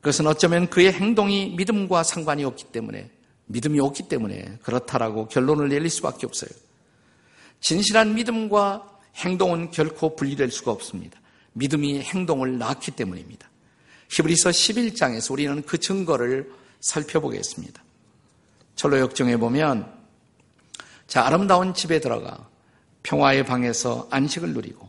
그것은 0.00 0.26
어쩌면 0.26 0.68
그의 0.68 0.92
행동이 0.92 1.54
믿음과 1.56 2.02
상관이 2.02 2.44
없기 2.44 2.64
때문에 2.64 3.10
믿음이 3.46 3.80
없기 3.80 4.08
때문에 4.08 4.58
그렇다라고 4.62 5.28
결론을 5.28 5.68
내릴 5.68 5.88
수밖에 5.88 6.26
없어요. 6.26 6.50
진실한 7.60 8.14
믿음과 8.14 8.98
행동은 9.16 9.70
결코 9.70 10.14
분리될 10.14 10.50
수가 10.50 10.72
없습니다. 10.72 11.18
믿음이 11.54 12.00
행동을 12.00 12.58
낳기 12.58 12.92
때문입니다. 12.92 13.48
히브리서 14.10 14.50
11장에서 14.50 15.32
우리는 15.32 15.62
그 15.62 15.78
증거를 15.78 16.52
살펴보겠습니다. 16.80 17.82
철로 18.76 18.98
역정에 18.98 19.36
보면 19.36 19.97
자 21.08 21.26
아름다운 21.26 21.74
집에 21.74 21.98
들어가 22.00 22.46
평화의 23.02 23.44
방에서 23.44 24.06
안식을 24.10 24.52
누리고 24.52 24.88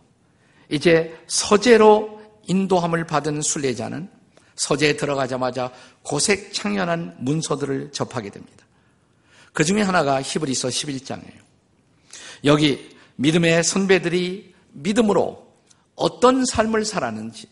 이제 0.70 1.18
서재로 1.28 2.22
인도함을 2.48 3.06
받은 3.08 3.42
순례자는 3.42 4.10
서재에 4.56 4.98
들어가자마자 4.98 5.72
고색 6.04 6.54
창연한 6.54 7.16
문서들을 7.20 7.94
접하게 7.94 8.30
됩니다. 8.30 8.66
그 9.54 9.64
중에 9.64 9.82
하나가 9.82 10.22
히브리서 10.22 10.68
11장이에요. 10.68 11.40
여기 12.44 12.98
믿음의 13.16 13.64
선배들이 13.64 14.54
믿음으로 14.74 15.48
어떤 15.96 16.46
삶을 16.46 16.84
살았는지 16.84 17.48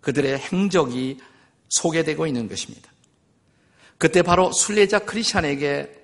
그들의 0.00 0.38
행적이 0.38 1.18
소개되고 1.68 2.26
있는 2.26 2.48
것입니다. 2.48 2.90
그때 3.98 4.22
바로 4.22 4.50
순례자 4.52 5.00
크리스찬에게 5.00 5.99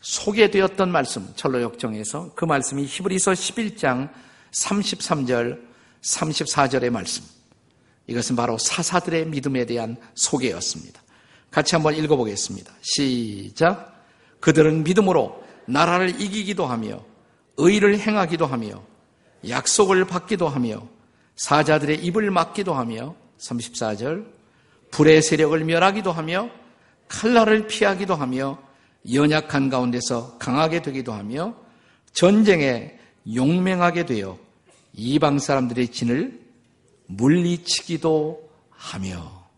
소개되었던 0.00 0.90
말씀, 0.90 1.28
철로 1.36 1.60
역정에서 1.62 2.32
그 2.34 2.44
말씀이 2.44 2.84
히브리서 2.84 3.32
11장 3.32 4.10
33절, 4.52 5.60
34절의 6.02 6.90
말씀. 6.90 7.24
이것은 8.06 8.34
바로 8.34 8.58
사사들의 8.58 9.26
믿음에 9.26 9.66
대한 9.66 9.96
소개였습니다. 10.14 11.00
같이 11.50 11.74
한번 11.74 11.94
읽어보겠습니다. 11.96 12.72
시작. 12.80 14.04
그들은 14.40 14.84
믿음으로 14.84 15.44
나라를 15.66 16.20
이기기도 16.20 16.66
하며 16.66 17.04
의를 17.56 17.98
행하기도 17.98 18.46
하며 18.46 18.82
약속을 19.48 20.06
받기도 20.06 20.48
하며 20.48 20.82
사자들의 21.36 22.04
입을 22.04 22.30
막기도 22.30 22.74
하며 22.74 23.14
34절 23.38 24.26
불의 24.90 25.22
세력을 25.22 25.62
멸하기도 25.64 26.10
하며 26.12 26.50
칼날을 27.08 27.66
피하기도 27.66 28.14
하며 28.14 28.58
연약한 29.12 29.70
가운데서 29.70 30.38
강하게 30.38 30.82
되기도 30.82 31.12
하며 31.12 31.54
전쟁에 32.12 32.98
용맹하게 33.32 34.06
되어 34.06 34.38
이방 34.92 35.38
사람들의 35.38 35.88
진을 35.88 36.40
물리치기도 37.06 38.50
하며 38.70 39.48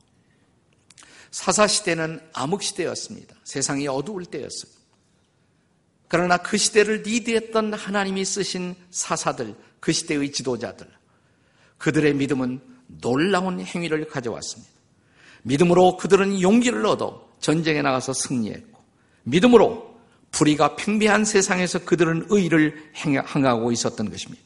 사사 1.30 1.66
시대는 1.66 2.20
암흑 2.34 2.62
시대였습니다. 2.62 3.34
세상이 3.44 3.88
어두울 3.88 4.26
때였어요. 4.26 4.70
그러나 6.08 6.36
그 6.36 6.58
시대를 6.58 7.02
리드했던 7.02 7.72
하나님이 7.72 8.24
쓰신 8.26 8.74
사사들, 8.90 9.54
그 9.80 9.92
시대의 9.92 10.30
지도자들, 10.30 10.86
그들의 11.78 12.14
믿음은 12.14 12.60
놀라운 13.00 13.60
행위를 13.60 14.06
가져왔습니다. 14.06 14.70
믿음으로 15.42 15.96
그들은 15.96 16.42
용기를 16.42 16.84
얻어 16.84 17.30
전쟁에 17.40 17.80
나가서 17.80 18.12
승리했고, 18.12 18.71
믿음으로 19.24 19.92
불의가 20.30 20.76
팽배한 20.76 21.24
세상에서 21.24 21.80
그들은 21.80 22.26
의를 22.30 22.90
행하고 22.96 23.70
있었던 23.72 24.10
것입니다. 24.10 24.42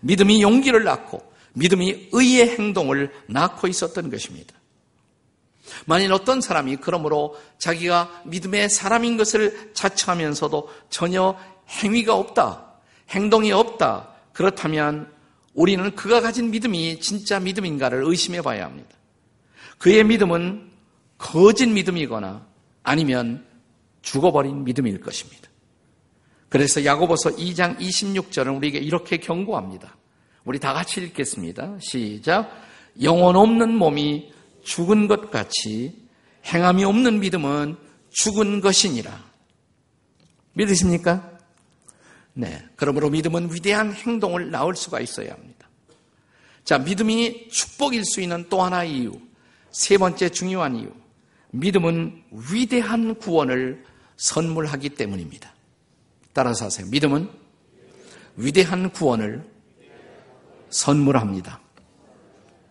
믿음이 0.00 0.42
용기를 0.42 0.84
낳고, 0.84 1.20
믿음이 1.54 2.08
의의 2.12 2.48
행동을 2.50 3.12
낳고 3.26 3.66
있었던 3.68 4.10
것입니다. 4.10 4.54
만일 5.84 6.12
어떤 6.12 6.40
사람이 6.40 6.76
그러므로 6.76 7.38
자기가 7.58 8.22
믿음의 8.24 8.70
사람인 8.70 9.16
것을 9.16 9.72
자처하면서도 9.74 10.70
전혀 10.88 11.38
행위가 11.68 12.14
없다, 12.14 12.64
행동이 13.10 13.52
없다, 13.52 14.08
그렇다면 14.32 15.12
우리는 15.52 15.94
그가 15.94 16.20
가진 16.20 16.50
믿음이 16.50 17.00
진짜 17.00 17.40
믿음인가를 17.40 18.02
의심해 18.04 18.40
봐야 18.40 18.64
합니다. 18.64 18.88
그의 19.78 20.04
믿음은 20.04 20.70
거짓 21.18 21.66
믿음이거나 21.66 22.46
아니면 22.84 23.44
죽어버린 24.08 24.64
믿음일 24.64 25.00
것입니다. 25.00 25.48
그래서 26.48 26.82
야고보서 26.84 27.36
2장 27.36 27.78
26절은 27.78 28.56
우리에게 28.56 28.78
이렇게 28.78 29.18
경고합니다. 29.18 29.96
우리 30.44 30.58
다 30.58 30.72
같이 30.72 31.02
읽겠습니다. 31.02 31.76
시작. 31.80 32.50
영혼 33.02 33.36
없는 33.36 33.74
몸이 33.74 34.32
죽은 34.62 35.08
것 35.08 35.30
같이 35.30 36.08
행함이 36.46 36.84
없는 36.84 37.20
믿음은 37.20 37.76
죽은 38.10 38.62
것이니라. 38.62 39.24
믿으십니까? 40.54 41.30
네. 42.32 42.64
그러므로 42.76 43.10
믿음은 43.10 43.52
위대한 43.52 43.92
행동을 43.92 44.50
낳을 44.50 44.74
수가 44.74 45.00
있어야 45.00 45.32
합니다. 45.32 45.68
자, 46.64 46.78
믿음이 46.78 47.48
축복일 47.50 48.04
수 48.06 48.22
있는 48.22 48.46
또 48.48 48.62
하나의 48.62 48.96
이유. 48.96 49.12
세 49.70 49.98
번째 49.98 50.30
중요한 50.30 50.76
이유. 50.76 50.90
믿음은 51.50 52.22
위대한 52.50 53.14
구원을 53.16 53.84
선물하기 54.18 54.90
때문입니다. 54.90 55.52
따라서 56.32 56.66
하세요. 56.66 56.86
믿음은 56.88 57.30
위대한 58.36 58.90
구원을 58.90 59.44
선물합니다. 60.70 61.60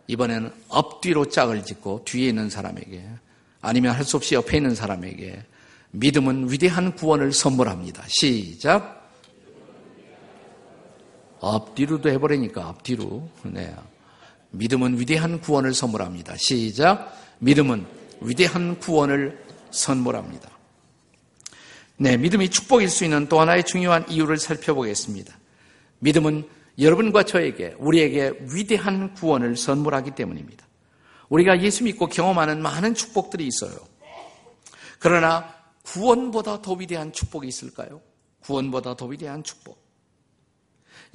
이번에는 0.07 0.53
엎뒤로 0.69 1.25
짝을 1.25 1.63
짓고 1.65 2.03
뒤에 2.05 2.29
있는 2.29 2.49
사람에게 2.49 3.05
아니면 3.62 3.93
할 3.95 4.05
수 4.05 4.17
없이 4.17 4.36
옆에 4.36 4.57
있는 4.57 4.75
사람에게 4.75 5.43
믿음은 5.91 6.51
위대한 6.51 6.95
구원을 6.95 7.33
선물합니다. 7.33 8.03
시작. 8.07 9.10
앞뒤로도 11.41 12.10
해버리니까 12.10 12.65
앞뒤로. 12.67 13.29
네. 13.43 13.73
믿음은 14.51 14.99
위대한 14.99 15.41
구원을 15.41 15.73
선물합니다. 15.73 16.36
시작. 16.38 17.13
믿음은 17.39 17.86
위대한 18.21 18.79
구원을 18.79 19.43
선물합니다. 19.71 20.56
네, 21.99 22.15
믿음이 22.15 22.49
축복일 22.49 22.89
수 22.89 23.03
있는 23.03 23.27
또 23.27 23.39
하나의 23.39 23.63
중요한 23.63 24.07
이유를 24.07 24.38
살펴보겠습니다. 24.38 25.36
믿음은 25.99 26.47
여러분과 26.77 27.23
저에게, 27.23 27.75
우리에게 27.79 28.33
위대한 28.53 29.15
구원을 29.15 29.57
선물하기 29.57 30.12
때문입니다. 30.12 30.67
우리가 31.29 31.60
예수 31.62 31.83
믿고 31.83 32.05
경험하는 32.07 32.62
많은 32.62 32.93
축복들이 32.93 33.47
있어요. 33.47 33.75
그러나 34.99 35.55
구원보다 35.83 36.62
더 36.62 36.73
위대한 36.73 37.12
축복이 37.12 37.47
있을까요? 37.47 38.01
구원보다 38.41 38.95
더 38.95 39.07
위대한 39.07 39.43
축복. 39.43 39.83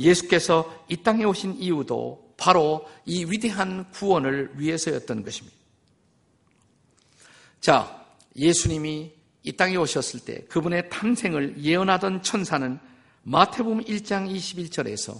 예수께서 0.00 0.84
이 0.88 0.96
땅에 0.96 1.24
오신 1.24 1.58
이유도 1.58 2.34
바로 2.36 2.88
이 3.06 3.24
위대한 3.24 3.88
구원을 3.92 4.50
위해서였던 4.56 5.22
것입니다. 5.22 5.56
자, 7.60 8.04
예수님이 8.34 9.12
이 9.44 9.52
땅에 9.52 9.76
오셨을 9.76 10.20
때 10.20 10.44
그분의 10.48 10.88
탄생을 10.88 11.62
예언하던 11.62 12.22
천사는 12.22 12.78
마태복음 13.24 13.84
1장 13.84 14.32
21절에서 14.34 15.16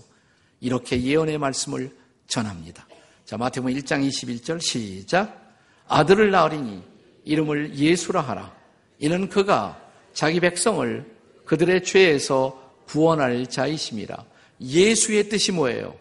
이렇게 0.61 1.03
예언의 1.03 1.39
말씀을 1.39 1.95
전합니다. 2.27 2.87
자, 3.25 3.37
마태복음 3.37 3.75
1장 3.75 4.07
21절 4.09 4.61
시작. 4.61 5.55
아들을 5.89 6.31
낳으리니 6.31 6.83
이름을 7.25 7.77
예수라 7.77 8.21
하라. 8.21 8.55
이는 8.99 9.29
그가 9.29 9.81
자기 10.13 10.41
백성을 10.41 11.13
그들의 11.45 11.85
죄에서 11.85 12.75
구원할 12.87 13.47
자이심이라. 13.49 14.25
예수의 14.61 15.29
뜻이 15.29 15.53
뭐예요? 15.53 15.97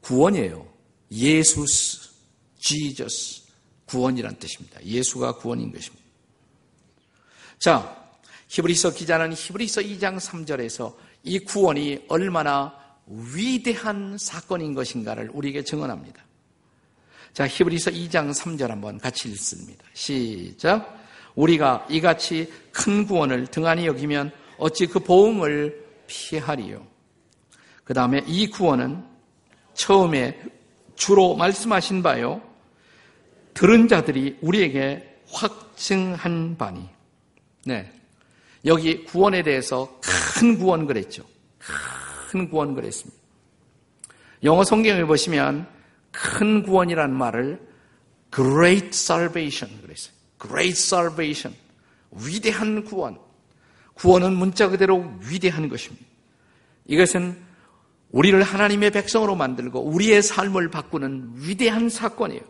구원이에요. 0.00 0.66
예수스. 1.10 2.08
Jesus. 2.58 3.42
구원이란 3.86 4.36
뜻입니다. 4.38 4.84
예수가 4.84 5.36
구원인 5.36 5.72
것입니다. 5.72 6.07
자, 7.58 7.96
히브리서 8.48 8.92
기자는 8.92 9.32
히브리서 9.32 9.80
2장 9.80 10.18
3절에서 10.18 10.94
이 11.24 11.40
구원이 11.40 12.04
얼마나 12.08 12.74
위대한 13.06 14.16
사건인 14.18 14.74
것인가를 14.74 15.30
우리에게 15.32 15.64
증언합니다. 15.64 16.22
자, 17.32 17.48
히브리서 17.48 17.90
2장 17.90 18.32
3절 18.32 18.68
한번 18.68 18.98
같이 18.98 19.28
읽습니다. 19.30 19.84
시작. 19.92 20.96
우리가 21.34 21.86
이같이 21.90 22.52
큰 22.72 23.06
구원을 23.06 23.48
등한히 23.48 23.86
여기면 23.86 24.30
어찌 24.58 24.86
그 24.86 25.00
보응을 25.00 25.84
피하리요. 26.06 26.86
그 27.84 27.94
다음에 27.94 28.22
이 28.26 28.48
구원은 28.48 29.04
처음에 29.74 30.40
주로 30.94 31.34
말씀하신 31.36 32.02
바요. 32.02 32.40
들은 33.54 33.88
자들이 33.88 34.38
우리에게 34.40 35.22
확증한 35.30 36.56
바니. 36.56 36.97
네. 37.64 37.92
여기 38.64 39.04
구원에 39.04 39.42
대해서 39.42 40.00
큰 40.02 40.58
구원 40.58 40.86
그랬죠. 40.86 41.24
큰 42.30 42.48
구원 42.48 42.74
그랬습니다. 42.74 43.18
영어 44.44 44.64
성경에 44.64 45.04
보시면 45.04 45.68
큰 46.10 46.62
구원이라는 46.62 47.14
말을 47.14 47.60
great 48.34 48.88
salvation 48.88 49.80
그랬어요. 49.82 50.14
great 50.40 50.78
salvation. 50.78 51.56
위대한 52.10 52.84
구원. 52.84 53.18
구원은 53.94 54.34
문자 54.34 54.68
그대로 54.68 55.12
위대한 55.28 55.68
것입니다. 55.68 56.06
이것은 56.86 57.36
우리를 58.10 58.40
하나님의 58.42 58.90
백성으로 58.90 59.34
만들고 59.34 59.80
우리의 59.80 60.22
삶을 60.22 60.70
바꾸는 60.70 61.32
위대한 61.36 61.88
사건이에요. 61.88 62.42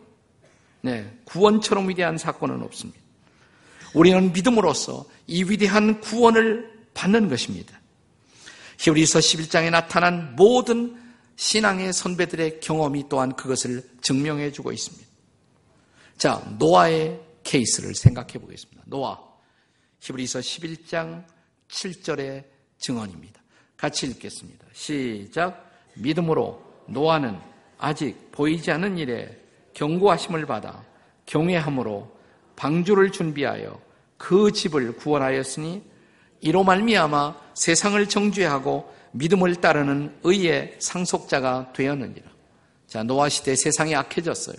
네, 0.81 1.19
구원처럼 1.25 1.89
위대한 1.89 2.17
사건은 2.17 2.61
없습니다. 2.63 2.98
우리는 3.93 4.31
믿음으로써 4.31 5.05
이 5.27 5.43
위대한 5.43 5.99
구원을 6.01 6.87
받는 6.93 7.29
것입니다. 7.29 7.79
히브리서 8.77 9.19
11장에 9.19 9.69
나타난 9.71 10.35
모든 10.35 10.97
신앙의 11.35 11.93
선배들의 11.93 12.59
경험이 12.59 13.05
또한 13.09 13.35
그것을 13.35 13.87
증명해 14.01 14.51
주고 14.51 14.71
있습니다. 14.71 15.07
자, 16.17 16.43
노아의 16.57 17.19
케이스를 17.43 17.95
생각해 17.95 18.33
보겠습니다. 18.33 18.83
노아. 18.85 19.17
히브리서 20.01 20.39
11장 20.39 21.25
7절의 21.69 22.45
증언입니다. 22.77 23.41
같이 23.77 24.07
읽겠습니다. 24.07 24.65
시작. 24.73 25.69
믿음으로 25.95 26.61
노아는 26.87 27.39
아직 27.77 28.31
보이지 28.31 28.71
않는 28.71 28.97
일에 28.97 29.37
경고하심을 29.73 30.45
받아 30.45 30.83
경외함으로 31.25 32.18
방주를 32.59 33.13
준비하여 33.13 33.79
그 34.17 34.51
집을 34.51 34.97
구원하였으니 34.97 35.81
이로 36.41 36.65
말미암아 36.65 37.37
세상을 37.53 38.09
정죄하고 38.09 38.93
믿음을 39.13 39.55
따르는 39.55 40.19
의의 40.23 40.75
상속자가 40.79 41.71
되었느니라. 41.71 42.29
자, 42.85 43.03
노아 43.03 43.29
시대 43.29 43.55
세상이 43.55 43.95
악해졌어요. 43.95 44.57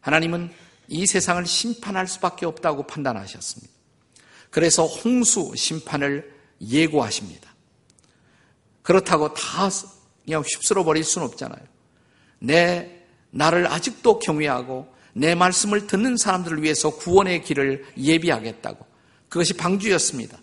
하나님은 0.00 0.52
이 0.88 1.06
세상을 1.06 1.46
심판할 1.46 2.06
수밖에 2.06 2.44
없다고 2.44 2.86
판단하셨습니다. 2.86 3.72
그래서 4.50 4.84
홍수 4.84 5.54
심판을 5.56 6.30
예고하십니다. 6.60 7.54
그렇다고 8.82 9.32
다 9.32 9.70
그냥 10.24 10.42
휩쓸어 10.42 10.84
버릴 10.84 11.04
수는 11.04 11.26
없잖아요. 11.28 11.64
내 12.38 13.02
나를 13.30 13.66
아직도 13.66 14.18
경외하고 14.18 14.93
내 15.14 15.34
말씀을 15.34 15.86
듣는 15.86 16.16
사람들을 16.16 16.62
위해서 16.62 16.90
구원의 16.90 17.42
길을 17.42 17.86
예비하겠다고. 17.96 18.84
그것이 19.28 19.54
방주였습니다. 19.54 20.38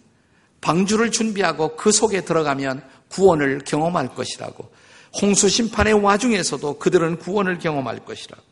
방주를 0.61 1.11
준비하고 1.11 1.75
그 1.75 1.91
속에 1.91 2.21
들어가면 2.21 2.83
구원을 3.09 3.59
경험할 3.65 4.15
것이라고. 4.15 4.71
홍수 5.21 5.49
심판의 5.49 5.93
와중에서도 5.93 6.79
그들은 6.79 7.19
구원을 7.19 7.59
경험할 7.59 8.05
것이라고. 8.05 8.43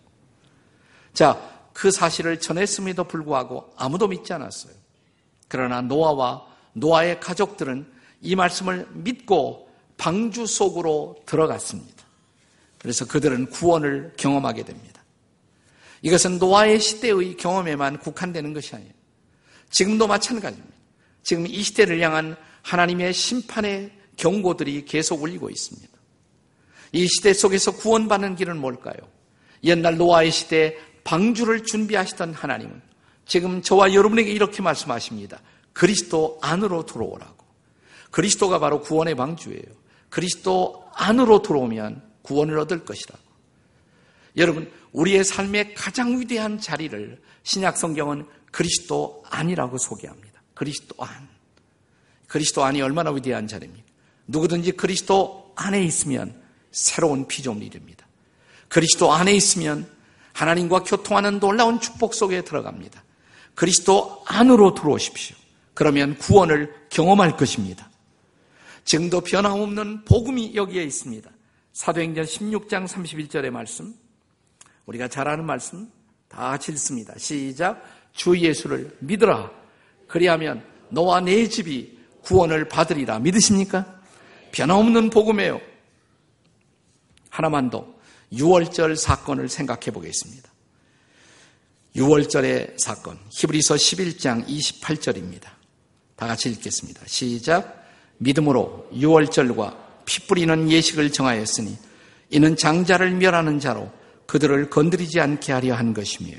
자, 1.14 1.40
그 1.74 1.92
사실을 1.92 2.40
전했음에도 2.40 3.06
불구하고 3.06 3.72
아무도 3.78 4.08
믿지 4.08 4.34
않았어요. 4.34 4.74
그러나 5.48 5.82
노아와 5.82 6.46
노아의 6.74 7.20
가족들은 7.20 7.90
이 8.22 8.36
말씀을 8.36 8.88
믿고 8.92 9.70
방주 9.98 10.46
속으로 10.46 11.18
들어갔습니다. 11.26 12.04
그래서 12.80 13.06
그들은 13.06 13.50
구원을 13.50 14.14
경험하게 14.18 14.64
됩니다. 14.64 14.99
이것은 16.02 16.40
노아의 16.40 16.80
시대의 16.80 17.38
경험에만 17.38 18.00
국한되는 18.00 18.54
것이 18.54 18.76
아니에요. 18.76 18.94
지금도 19.70 20.08
마찬가지입니다. 20.08 20.76
지금 21.24 21.46
이 21.48 21.62
시대를 21.62 22.00
향한 22.02 22.36
하나님의 22.62 23.14
심판의 23.14 23.92
경고들이 24.18 24.86
계속 24.86 25.22
울리고 25.24 25.50
있습니다. 25.50 25.90
이 26.92 27.08
시대 27.08 27.34
속에서 27.34 27.72
구원받는 27.72 28.36
길은 28.36 28.58
뭘까요? 28.58 28.96
옛날 29.64 29.98
노아의 29.98 30.32
시대에 30.32 30.78
방주를 31.04 31.64
준비하시던 31.64 32.34
하나님은 32.34 32.82
지금 33.26 33.62
저와 33.62 33.94
여러분에게 33.94 34.32
이렇게 34.32 34.62
말씀하십니다. 34.62 35.40
그리스도 35.74 36.40
안으로 36.42 36.86
들어오라고. 36.86 37.46
그리스도가 38.12 38.60
바로 38.60 38.82
구원의 38.82 39.16
방주예요. 39.16 39.64
그리스도 40.10 40.84
안으로 40.96 41.42
들어오면 41.42 42.02
구원을 42.24 42.58
얻을 42.60 42.86
것이라고. 42.86 43.29
여러분, 44.38 44.72
우리의 44.92 45.24
삶의 45.24 45.74
가장 45.76 46.20
위대한 46.20 46.60
자리를 46.60 47.22
신약 47.44 47.78
성경은 47.78 48.26
그리스도 48.52 49.24
안이라고 49.30 49.78
소개합니다. 49.78 50.42
그리스도 50.54 50.96
안. 51.04 51.28
그리스도 52.28 52.64
안이 52.64 52.82
얼마나 52.82 53.12
위대한 53.12 53.48
자리입니까? 53.48 53.88
누구든지 54.28 54.74
그리스도 54.74 55.54
안에 55.56 55.84
있으면 55.84 56.42
새로운 56.72 57.28
피조물입니다. 57.28 58.08
그리스도 58.68 59.12
안에 59.12 59.34
있으면 59.34 59.90
하나님과 60.34 60.84
교통하는 60.84 61.40
놀라운 61.40 61.80
축복 61.80 62.14
속에 62.14 62.44
들어갑니다. 62.44 63.04
그리스도 63.56 64.24
안으로 64.28 64.74
들어오십시오. 64.74 65.36
그러면 65.74 66.18
구원을 66.18 66.74
경험할 66.90 67.36
것입니다. 67.36 67.90
지금도 68.86 69.22
변함없는 69.22 70.06
복음이 70.06 70.56
여기에 70.56 70.84
있습니다. 70.84 71.30
사도행전 71.74 72.26
16장 72.26 72.88
31절의 72.88 73.50
말씀. 73.50 73.94
우리가 74.90 75.08
잘 75.08 75.28
아는 75.28 75.46
말씀 75.46 75.88
다 76.28 76.58
읽습니다. 76.70 77.14
시작. 77.18 77.84
주 78.12 78.38
예수를 78.38 78.98
믿으라. 79.00 79.52
그리하면 80.08 80.64
너와 80.90 81.22
내 81.22 81.48
집이 81.48 82.00
구원을 82.24 82.68
받으리라. 82.68 83.20
믿으십니까? 83.20 84.02
변함없는 84.52 85.12
복음이에요. 85.12 85.62
하나만 87.30 87.70
더 87.70 87.86
6월절 88.34 88.96
사건을 88.96 89.48
생각해 89.48 89.92
보겠습니다. 89.92 90.50
6월절의 91.96 92.80
사건. 92.80 93.20
히브리서 93.30 93.76
11장 93.76 94.48
28절입니다. 94.48 95.44
다 96.16 96.28
같이 96.28 96.50
읽겠습니다. 96.50 97.02
시작. 97.06 97.86
믿음으로 98.18 98.90
6월절과 98.94 99.78
피 100.06 100.26
뿌리는 100.26 100.72
예식을 100.72 101.12
정하였으니 101.12 101.78
이는 102.32 102.56
장자를 102.56 103.12
멸하는 103.12 103.60
자로 103.60 103.99
그들을 104.30 104.70
건드리지 104.70 105.20
않게 105.20 105.52
하려 105.52 105.74
한 105.74 105.96
것이며 105.96 106.38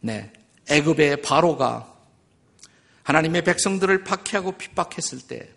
네. 0.00 0.32
애굽의 0.68 1.22
바로가 1.22 1.94
하나님의 3.04 3.44
백성들을 3.44 4.02
박해하고 4.02 4.58
핍박했을 4.58 5.20
때 5.28 5.48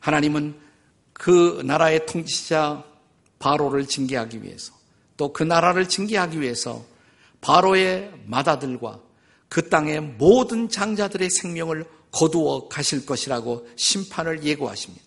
하나님은 0.00 0.60
그 1.14 1.62
나라의 1.64 2.04
통치자 2.04 2.84
바로를 3.38 3.86
징계하기 3.86 4.42
위해서 4.42 4.74
또 5.16 5.32
그 5.32 5.42
나라를 5.42 5.88
징계하기 5.88 6.38
위해서 6.38 6.84
바로의 7.40 8.12
마다들과 8.26 9.00
그 9.48 9.70
땅의 9.70 10.02
모든 10.02 10.68
장자들의 10.68 11.30
생명을 11.30 11.86
거두어 12.12 12.68
가실 12.68 13.06
것이라고 13.06 13.66
심판을 13.76 14.44
예고하십니다. 14.44 15.02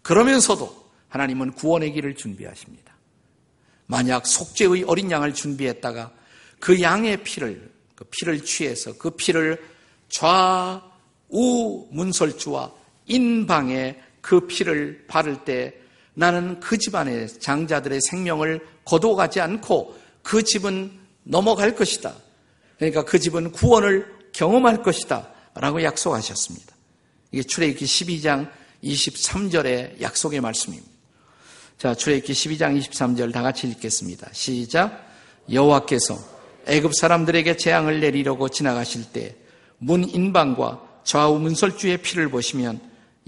그러면서도 0.00 0.88
하나님은 1.08 1.52
구원의 1.52 1.92
길을 1.92 2.16
준비하십니다. 2.16 2.97
만약 3.88 4.26
속죄의 4.26 4.84
어린 4.84 5.10
양을 5.10 5.34
준비했다가 5.34 6.12
그 6.60 6.80
양의 6.80 7.24
피를 7.24 7.70
그 7.96 8.04
피를 8.04 8.44
취해서 8.44 8.96
그 8.96 9.10
피를 9.10 9.60
좌우 10.08 11.88
문설주와 11.90 12.72
인방에 13.06 13.98
그 14.20 14.46
피를 14.46 15.04
바를 15.08 15.44
때 15.44 15.74
나는 16.14 16.60
그 16.60 16.76
집안의 16.78 17.28
장자들의 17.40 18.00
생명을 18.02 18.66
거둬가지 18.84 19.40
않고 19.40 19.98
그 20.22 20.42
집은 20.42 20.92
넘어갈 21.22 21.74
것이다. 21.74 22.14
그러니까 22.76 23.04
그 23.04 23.18
집은 23.18 23.52
구원을 23.52 24.06
경험할 24.32 24.82
것이다. 24.82 25.32
라고 25.54 25.82
약속하셨습니다. 25.82 26.74
이게 27.32 27.42
출애굽기 27.42 27.84
12장 27.84 28.50
23절의 28.84 30.00
약속의 30.00 30.40
말씀입니다. 30.40 30.97
자, 31.78 31.94
출애굽기 31.94 32.32
12장 32.32 32.78
23절 32.78 33.32
다 33.32 33.42
같이 33.42 33.66
읽겠습니다. 33.68 34.28
시작. 34.32 35.06
여호와께서 35.50 36.18
애굽 36.66 36.94
사람들에게 36.94 37.56
재앙을 37.56 38.00
내리려고 38.00 38.48
지나가실 38.48 39.12
때 39.12 39.48
문 39.78 40.08
인방과 40.08 41.00
좌우 41.04 41.38
문설주의 41.38 41.98
피를 41.98 42.28
보시면 42.28 42.80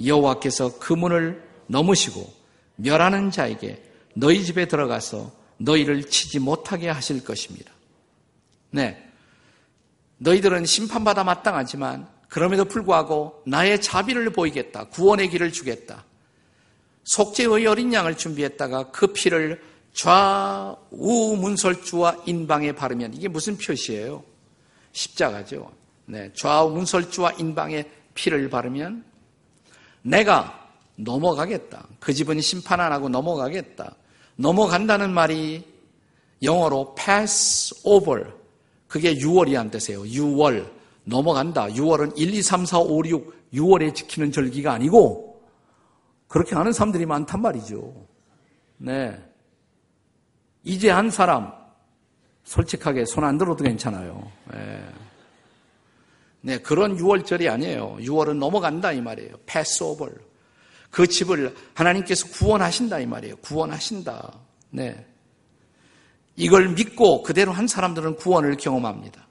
여호와께서 0.04 0.78
그 0.78 0.92
문을 0.92 1.42
넘으시고 1.68 2.32
멸하는 2.76 3.30
자에게 3.30 3.82
너희 4.14 4.44
집에 4.44 4.66
들어가서 4.66 5.32
너희를 5.58 6.04
치지 6.04 6.40
못하게 6.40 6.88
하실 6.88 7.24
것입니다. 7.24 7.72
네. 8.70 9.06
너희들은 10.18 10.66
심판받아 10.66 11.24
마땅하지만 11.24 12.08
그럼에도 12.28 12.64
불구하고 12.64 13.42
나의 13.46 13.80
자비를 13.80 14.30
보이겠다. 14.30 14.84
구원의 14.84 15.30
길을 15.30 15.52
주겠다. 15.52 16.04
속죄의 17.04 17.66
어린 17.66 17.92
양을 17.92 18.16
준비했다가 18.16 18.90
그 18.90 19.08
피를 19.08 19.60
좌우 19.92 21.36
문설주와 21.36 22.22
인방에 22.26 22.72
바르면 22.72 23.14
이게 23.14 23.28
무슨 23.28 23.56
표시예요? 23.56 24.22
십자가죠. 24.92 25.70
네, 26.06 26.30
좌우 26.34 26.70
문설주와 26.70 27.32
인방에 27.32 27.84
피를 28.14 28.48
바르면 28.48 29.04
내가 30.02 30.68
넘어가겠다. 30.96 31.86
그 31.98 32.12
집은 32.12 32.40
심판 32.40 32.80
안 32.80 32.92
하고 32.92 33.08
넘어가겠다. 33.08 33.94
넘어간다는 34.36 35.12
말이 35.12 35.64
영어로 36.42 36.94
pass 36.94 37.74
over. 37.84 38.32
그게 38.88 39.14
6월이란 39.14 39.70
뜻이에요. 39.70 40.02
6월. 40.02 40.68
넘어간다. 41.04 41.66
6월은 41.68 42.12
1, 42.16 42.34
2, 42.34 42.42
3, 42.42 42.64
4, 42.66 42.78
5, 42.80 43.02
6, 43.06 43.52
6월에 43.54 43.94
지키는 43.94 44.32
절기가 44.32 44.72
아니고 44.72 45.30
그렇게 46.31 46.55
하는 46.55 46.73
사람들이 46.73 47.07
많단 47.07 47.43
말이죠. 47.43 47.93
네. 48.77 49.21
이제 50.62 50.88
한 50.88 51.11
사람 51.11 51.53
솔직하게 52.45 53.05
손 53.05 53.25
안 53.25 53.37
들어도 53.37 53.64
괜찮아요. 53.64 54.31
네. 54.53 54.88
네, 56.43 56.59
그런 56.59 56.97
6월절이 56.97 57.51
아니에요. 57.51 57.97
6월은 57.97 58.38
넘어간다 58.38 58.93
이 58.93 59.01
말이에요. 59.01 59.35
패스오버. 59.45 60.09
그 60.93 61.09
집을 61.09 61.53
하나님께서 61.75 62.29
구원하신다 62.29 63.01
이 63.01 63.07
말이에요. 63.07 63.37
구원하신다. 63.38 64.33
네. 64.71 65.05
이걸 66.37 66.69
믿고 66.69 67.23
그대로 67.23 67.51
한 67.51 67.66
사람들은 67.66 68.14
구원을 68.16 68.57
경험합니다. 68.57 69.27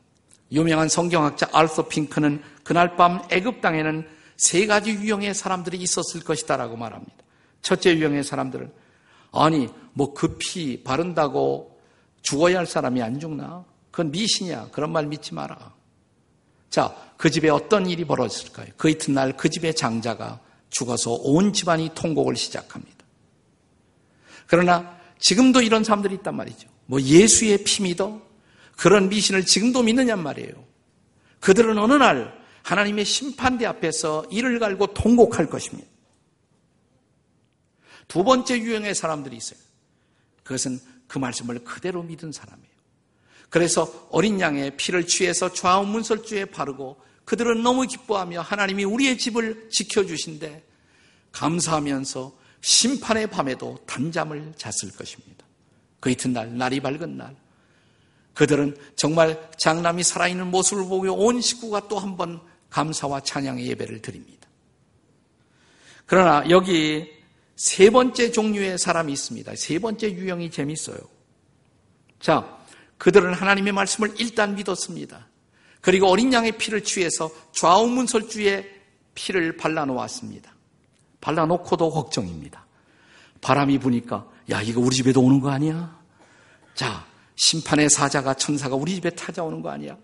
유명한 0.51 0.89
성경학자 0.89 1.47
알서 1.53 1.87
핑크는 1.87 2.43
그날 2.65 2.97
밤 2.97 3.21
애굽 3.31 3.61
땅에는 3.61 4.18
세 4.39 4.65
가지 4.67 4.91
유형의 4.91 5.33
사람들이 5.33 5.77
있었을 5.79 6.23
것이다라고 6.23 6.77
말합니다. 6.77 7.13
첫째 7.61 7.93
유형의 7.93 8.23
사람들은 8.23 8.71
아니 9.33 9.67
뭐 9.91 10.13
급히 10.13 10.81
바른다고 10.81 11.77
죽어야 12.21 12.59
할 12.59 12.65
사람이 12.65 13.01
안 13.01 13.19
죽나? 13.19 13.65
그건 13.91 14.11
미신이야. 14.11 14.69
그런 14.71 14.93
말 14.93 15.07
믿지 15.07 15.33
마라. 15.33 15.73
자, 16.69 16.95
그 17.17 17.29
집에 17.29 17.49
어떤 17.49 17.85
일이 17.89 18.05
벌어졌을까요? 18.05 18.67
그 18.77 18.89
이튿날 18.89 19.35
그 19.35 19.49
집의 19.49 19.75
장자가 19.75 20.39
죽어서 20.69 21.11
온 21.15 21.51
집안이 21.51 21.91
통곡을 21.93 22.37
시작합니다. 22.37 23.05
그러나 24.47 24.97
지금도 25.19 25.61
이런 25.61 25.83
사람들이 25.83 26.15
있단 26.15 26.33
말이죠. 26.33 26.69
뭐 26.85 27.01
예수의 27.01 27.65
피 27.65 27.83
믿어? 27.83 28.21
그런 28.77 29.09
미신을 29.09 29.45
지금도 29.45 29.83
믿느냔 29.83 30.23
말이에요. 30.23 30.53
그들은 31.41 31.77
어느 31.77 31.93
날 31.93 32.38
하나님의 32.63 33.05
심판대 33.05 33.65
앞에서 33.65 34.25
이를 34.31 34.59
갈고 34.59 34.87
통곡할 34.93 35.49
것입니다. 35.49 35.89
두 38.07 38.23
번째 38.23 38.59
유형의 38.59 38.95
사람들이 38.95 39.37
있어요. 39.37 39.59
그것은 40.43 40.79
그 41.07 41.17
말씀을 41.19 41.63
그대로 41.63 42.03
믿은 42.03 42.31
사람이에요. 42.31 42.69
그래서 43.49 44.07
어린 44.11 44.39
양의 44.39 44.77
피를 44.77 45.07
취해서 45.07 45.51
좌우 45.51 45.85
문설주에 45.85 46.45
바르고 46.45 47.01
그들은 47.25 47.61
너무 47.61 47.85
기뻐하며 47.85 48.41
하나님이 48.41 48.83
우리의 48.83 49.17
집을 49.17 49.69
지켜주신데 49.69 50.63
감사하면서 51.31 52.37
심판의 52.61 53.27
밤에도 53.27 53.77
단잠을 53.85 54.53
잤을 54.57 54.95
것입니다. 54.95 55.45
그 55.99 56.09
이튿날, 56.09 56.57
날이 56.57 56.79
밝은 56.79 57.17
날, 57.17 57.35
그들은 58.39 58.77
정말 58.95 59.51
장남이 59.57 60.01
살아있는 60.01 60.47
모습을 60.47 60.83
보고 60.85 61.11
온 61.13 61.41
식구가 61.41 61.89
또 61.89 61.99
한 61.99 62.15
번 62.15 62.39
감사와 62.69 63.19
찬양의 63.19 63.67
예배를 63.67 64.01
드립니다. 64.01 64.47
그러나 66.05 66.49
여기 66.49 67.11
세 67.57 67.89
번째 67.89 68.31
종류의 68.31 68.77
사람이 68.77 69.11
있습니다. 69.11 69.55
세 69.57 69.77
번째 69.79 70.13
유형이 70.13 70.51
재밌어요. 70.51 70.97
자, 72.21 72.57
그들은 72.97 73.33
하나님의 73.33 73.73
말씀을 73.73 74.13
일단 74.19 74.55
믿었습니다. 74.55 75.27
그리고 75.81 76.07
어린 76.07 76.31
양의 76.31 76.53
피를 76.53 76.81
취해서 76.81 77.29
좌우문설주의 77.51 78.69
피를 79.15 79.57
발라놓았습니다. 79.57 80.55
발라놓고도 81.19 81.89
걱정입니다. 81.89 82.65
바람이 83.41 83.79
부니까 83.79 84.29
야 84.49 84.61
이거 84.61 84.79
우리 84.79 84.95
집에도 84.95 85.21
오는 85.21 85.41
거 85.41 85.49
아니야? 85.49 85.99
자 86.73 87.08
심판의 87.39 87.89
사자가 87.89 88.33
천사가 88.33 88.75
우리 88.75 88.95
집에 88.95 89.15
찾아오는 89.15 89.61
거 89.61 89.69
아니야? 89.69 89.97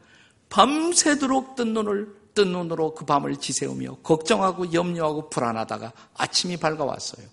밤새도록 0.48 1.58
뜬 1.58 1.74
눈을 1.74 2.15
뜬 2.34 2.54
눈으로 2.54 2.95
그 2.95 3.04
밤을 3.04 3.36
지새우며 3.36 3.98
걱정하고 4.04 4.71
염려하고 4.71 5.30
불안하다가 5.30 5.91
아침이 6.15 6.56
밝아왔어요. 6.56 7.28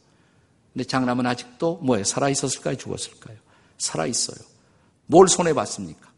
근데 0.72 0.84
장남은 0.84 1.24
아직도 1.24 1.78
뭐예요? 1.82 2.02
살아 2.02 2.28
있었을까요? 2.28 2.76
죽었을까요? 2.76 3.36
살아 3.78 4.06
있어요. 4.06 4.38
뭘 5.06 5.28
손해 5.28 5.54
봤습니까? 5.54 6.10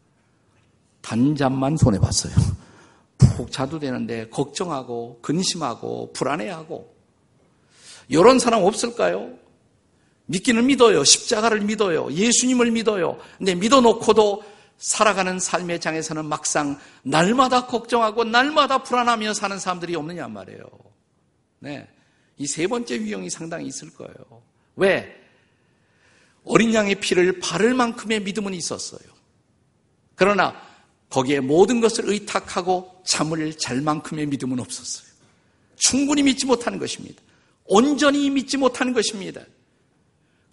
단잠만 1.01 1.77
손해 1.77 1.99
봤어요. 1.99 2.33
푹 3.19 3.51
자도 3.51 3.77
되는데 3.77 4.29
걱정하고 4.29 5.19
근심하고 5.21 6.11
불안해하고 6.13 6.91
이런 8.07 8.39
사람 8.39 8.63
없을까요? 8.63 9.44
믿기는 10.27 10.65
믿어요. 10.65 11.03
십자가를 11.03 11.61
믿어요. 11.61 12.11
예수님을 12.11 12.71
믿어요. 12.71 13.19
근데 13.37 13.55
믿어놓고도 13.55 14.43
살아가는 14.77 15.39
삶의 15.39 15.79
장에서는 15.79 16.25
막상 16.25 16.79
날마다 17.03 17.67
걱정하고 17.67 18.23
날마다 18.23 18.83
불안하며 18.83 19.33
사는 19.33 19.57
사람들이 19.57 19.95
없느냐 19.95 20.27
말이에요. 20.27 20.63
네. 21.59 21.87
이 22.37 22.45
세 22.47 22.67
번째 22.67 22.97
유형이 22.97 23.29
상당히 23.29 23.67
있을 23.67 23.93
거예요. 23.93 24.15
왜? 24.75 25.15
어린 26.43 26.73
양의 26.73 26.95
피를 26.95 27.39
바를 27.39 27.73
만큼의 27.73 28.21
믿음은 28.21 28.53
있었어요. 28.53 28.99
그러나 30.15 30.61
거기에 31.09 31.39
모든 31.39 31.79
것을 31.81 32.09
의탁하고 32.09 33.03
잠을 33.05 33.57
잘 33.57 33.81
만큼의 33.81 34.25
믿음은 34.27 34.59
없었어요. 34.59 35.07
충분히 35.77 36.23
믿지 36.23 36.45
못하는 36.45 36.77
것입니다. 36.77 37.21
온전히 37.65 38.29
믿지 38.29 38.57
못하는 38.57 38.93
것입니다. 38.93 39.41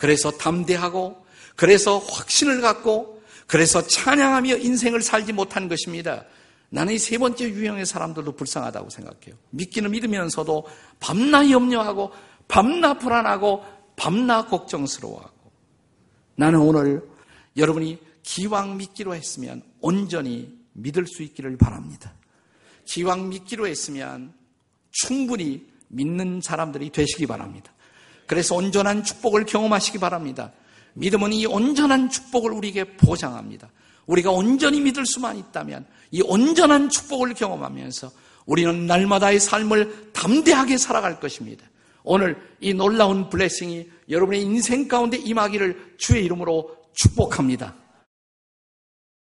그래서 0.03 0.33
담대하고, 0.33 1.25
그래서 1.55 1.99
확신을 1.99 2.61
갖고, 2.61 3.23
그래서 3.47 3.87
찬양하며 3.87 4.57
인생을 4.57 5.01
살지 5.01 5.33
못한 5.33 5.69
것입니다. 5.69 6.25
나는 6.71 6.95
이 6.95 6.99
세 6.99 7.19
번째 7.19 7.49
유형의 7.49 7.87
사람들도 7.87 8.33
불쌍하다고 8.33 8.91
생각해요. 8.91 9.37
믿기는 9.51 9.88
믿으면서도 9.93 10.67
밤낮 10.99 11.49
염려하고, 11.49 12.11
밤낮 12.49 12.95
불안하고, 12.95 13.65
밤낮 13.95 14.49
걱정스러워하고. 14.49 15.53
나는 16.35 16.59
오늘 16.59 17.09
여러분이 17.57 18.01
기왕 18.25 18.79
믿기로 18.79 19.15
했으면 19.15 19.62
온전히 19.81 20.53
믿을 20.73 21.07
수 21.07 21.23
있기를 21.23 21.57
바랍니다. 21.59 22.12
기왕 22.87 23.29
믿기로 23.29 23.69
했으면 23.69 24.35
충분히 24.91 25.65
믿는 25.87 26.41
사람들이 26.43 26.91
되시기 26.91 27.29
바랍니다. 27.29 27.73
그래서 28.27 28.55
온전한 28.55 29.05
축복을 29.05 29.45
경험하시기 29.45 29.99
바랍니다. 29.99 30.53
믿음은 30.95 31.33
이 31.33 31.47
온전한 31.47 32.11
축복을 32.11 32.53
우리에게 32.53 32.97
보장합니다. 32.97 33.69
우리가 34.07 34.31
온전히 34.31 34.81
믿을 34.81 35.07
수만 35.07 35.37
있다면 35.37 35.87
이 36.11 36.23
온전한 36.23 36.89
축복을 36.89 37.35
경험하면서 37.35 38.11
우리는 38.47 38.87
날마다의 38.87 39.41
삶을 39.41 40.11
담대하게 40.13 40.77
살아갈 40.77 41.21
것입니다. 41.21 41.65
오늘 42.05 42.37
이 42.61 42.75
놀라운 42.75 43.31
블레싱이 43.31 43.89
여러분의 44.11 44.43
인생 44.43 44.89
가운데 44.89 45.17
임하기를 45.17 45.95
주의 45.99 46.25
이름으로 46.25 46.77
축복합니다. 46.95 47.75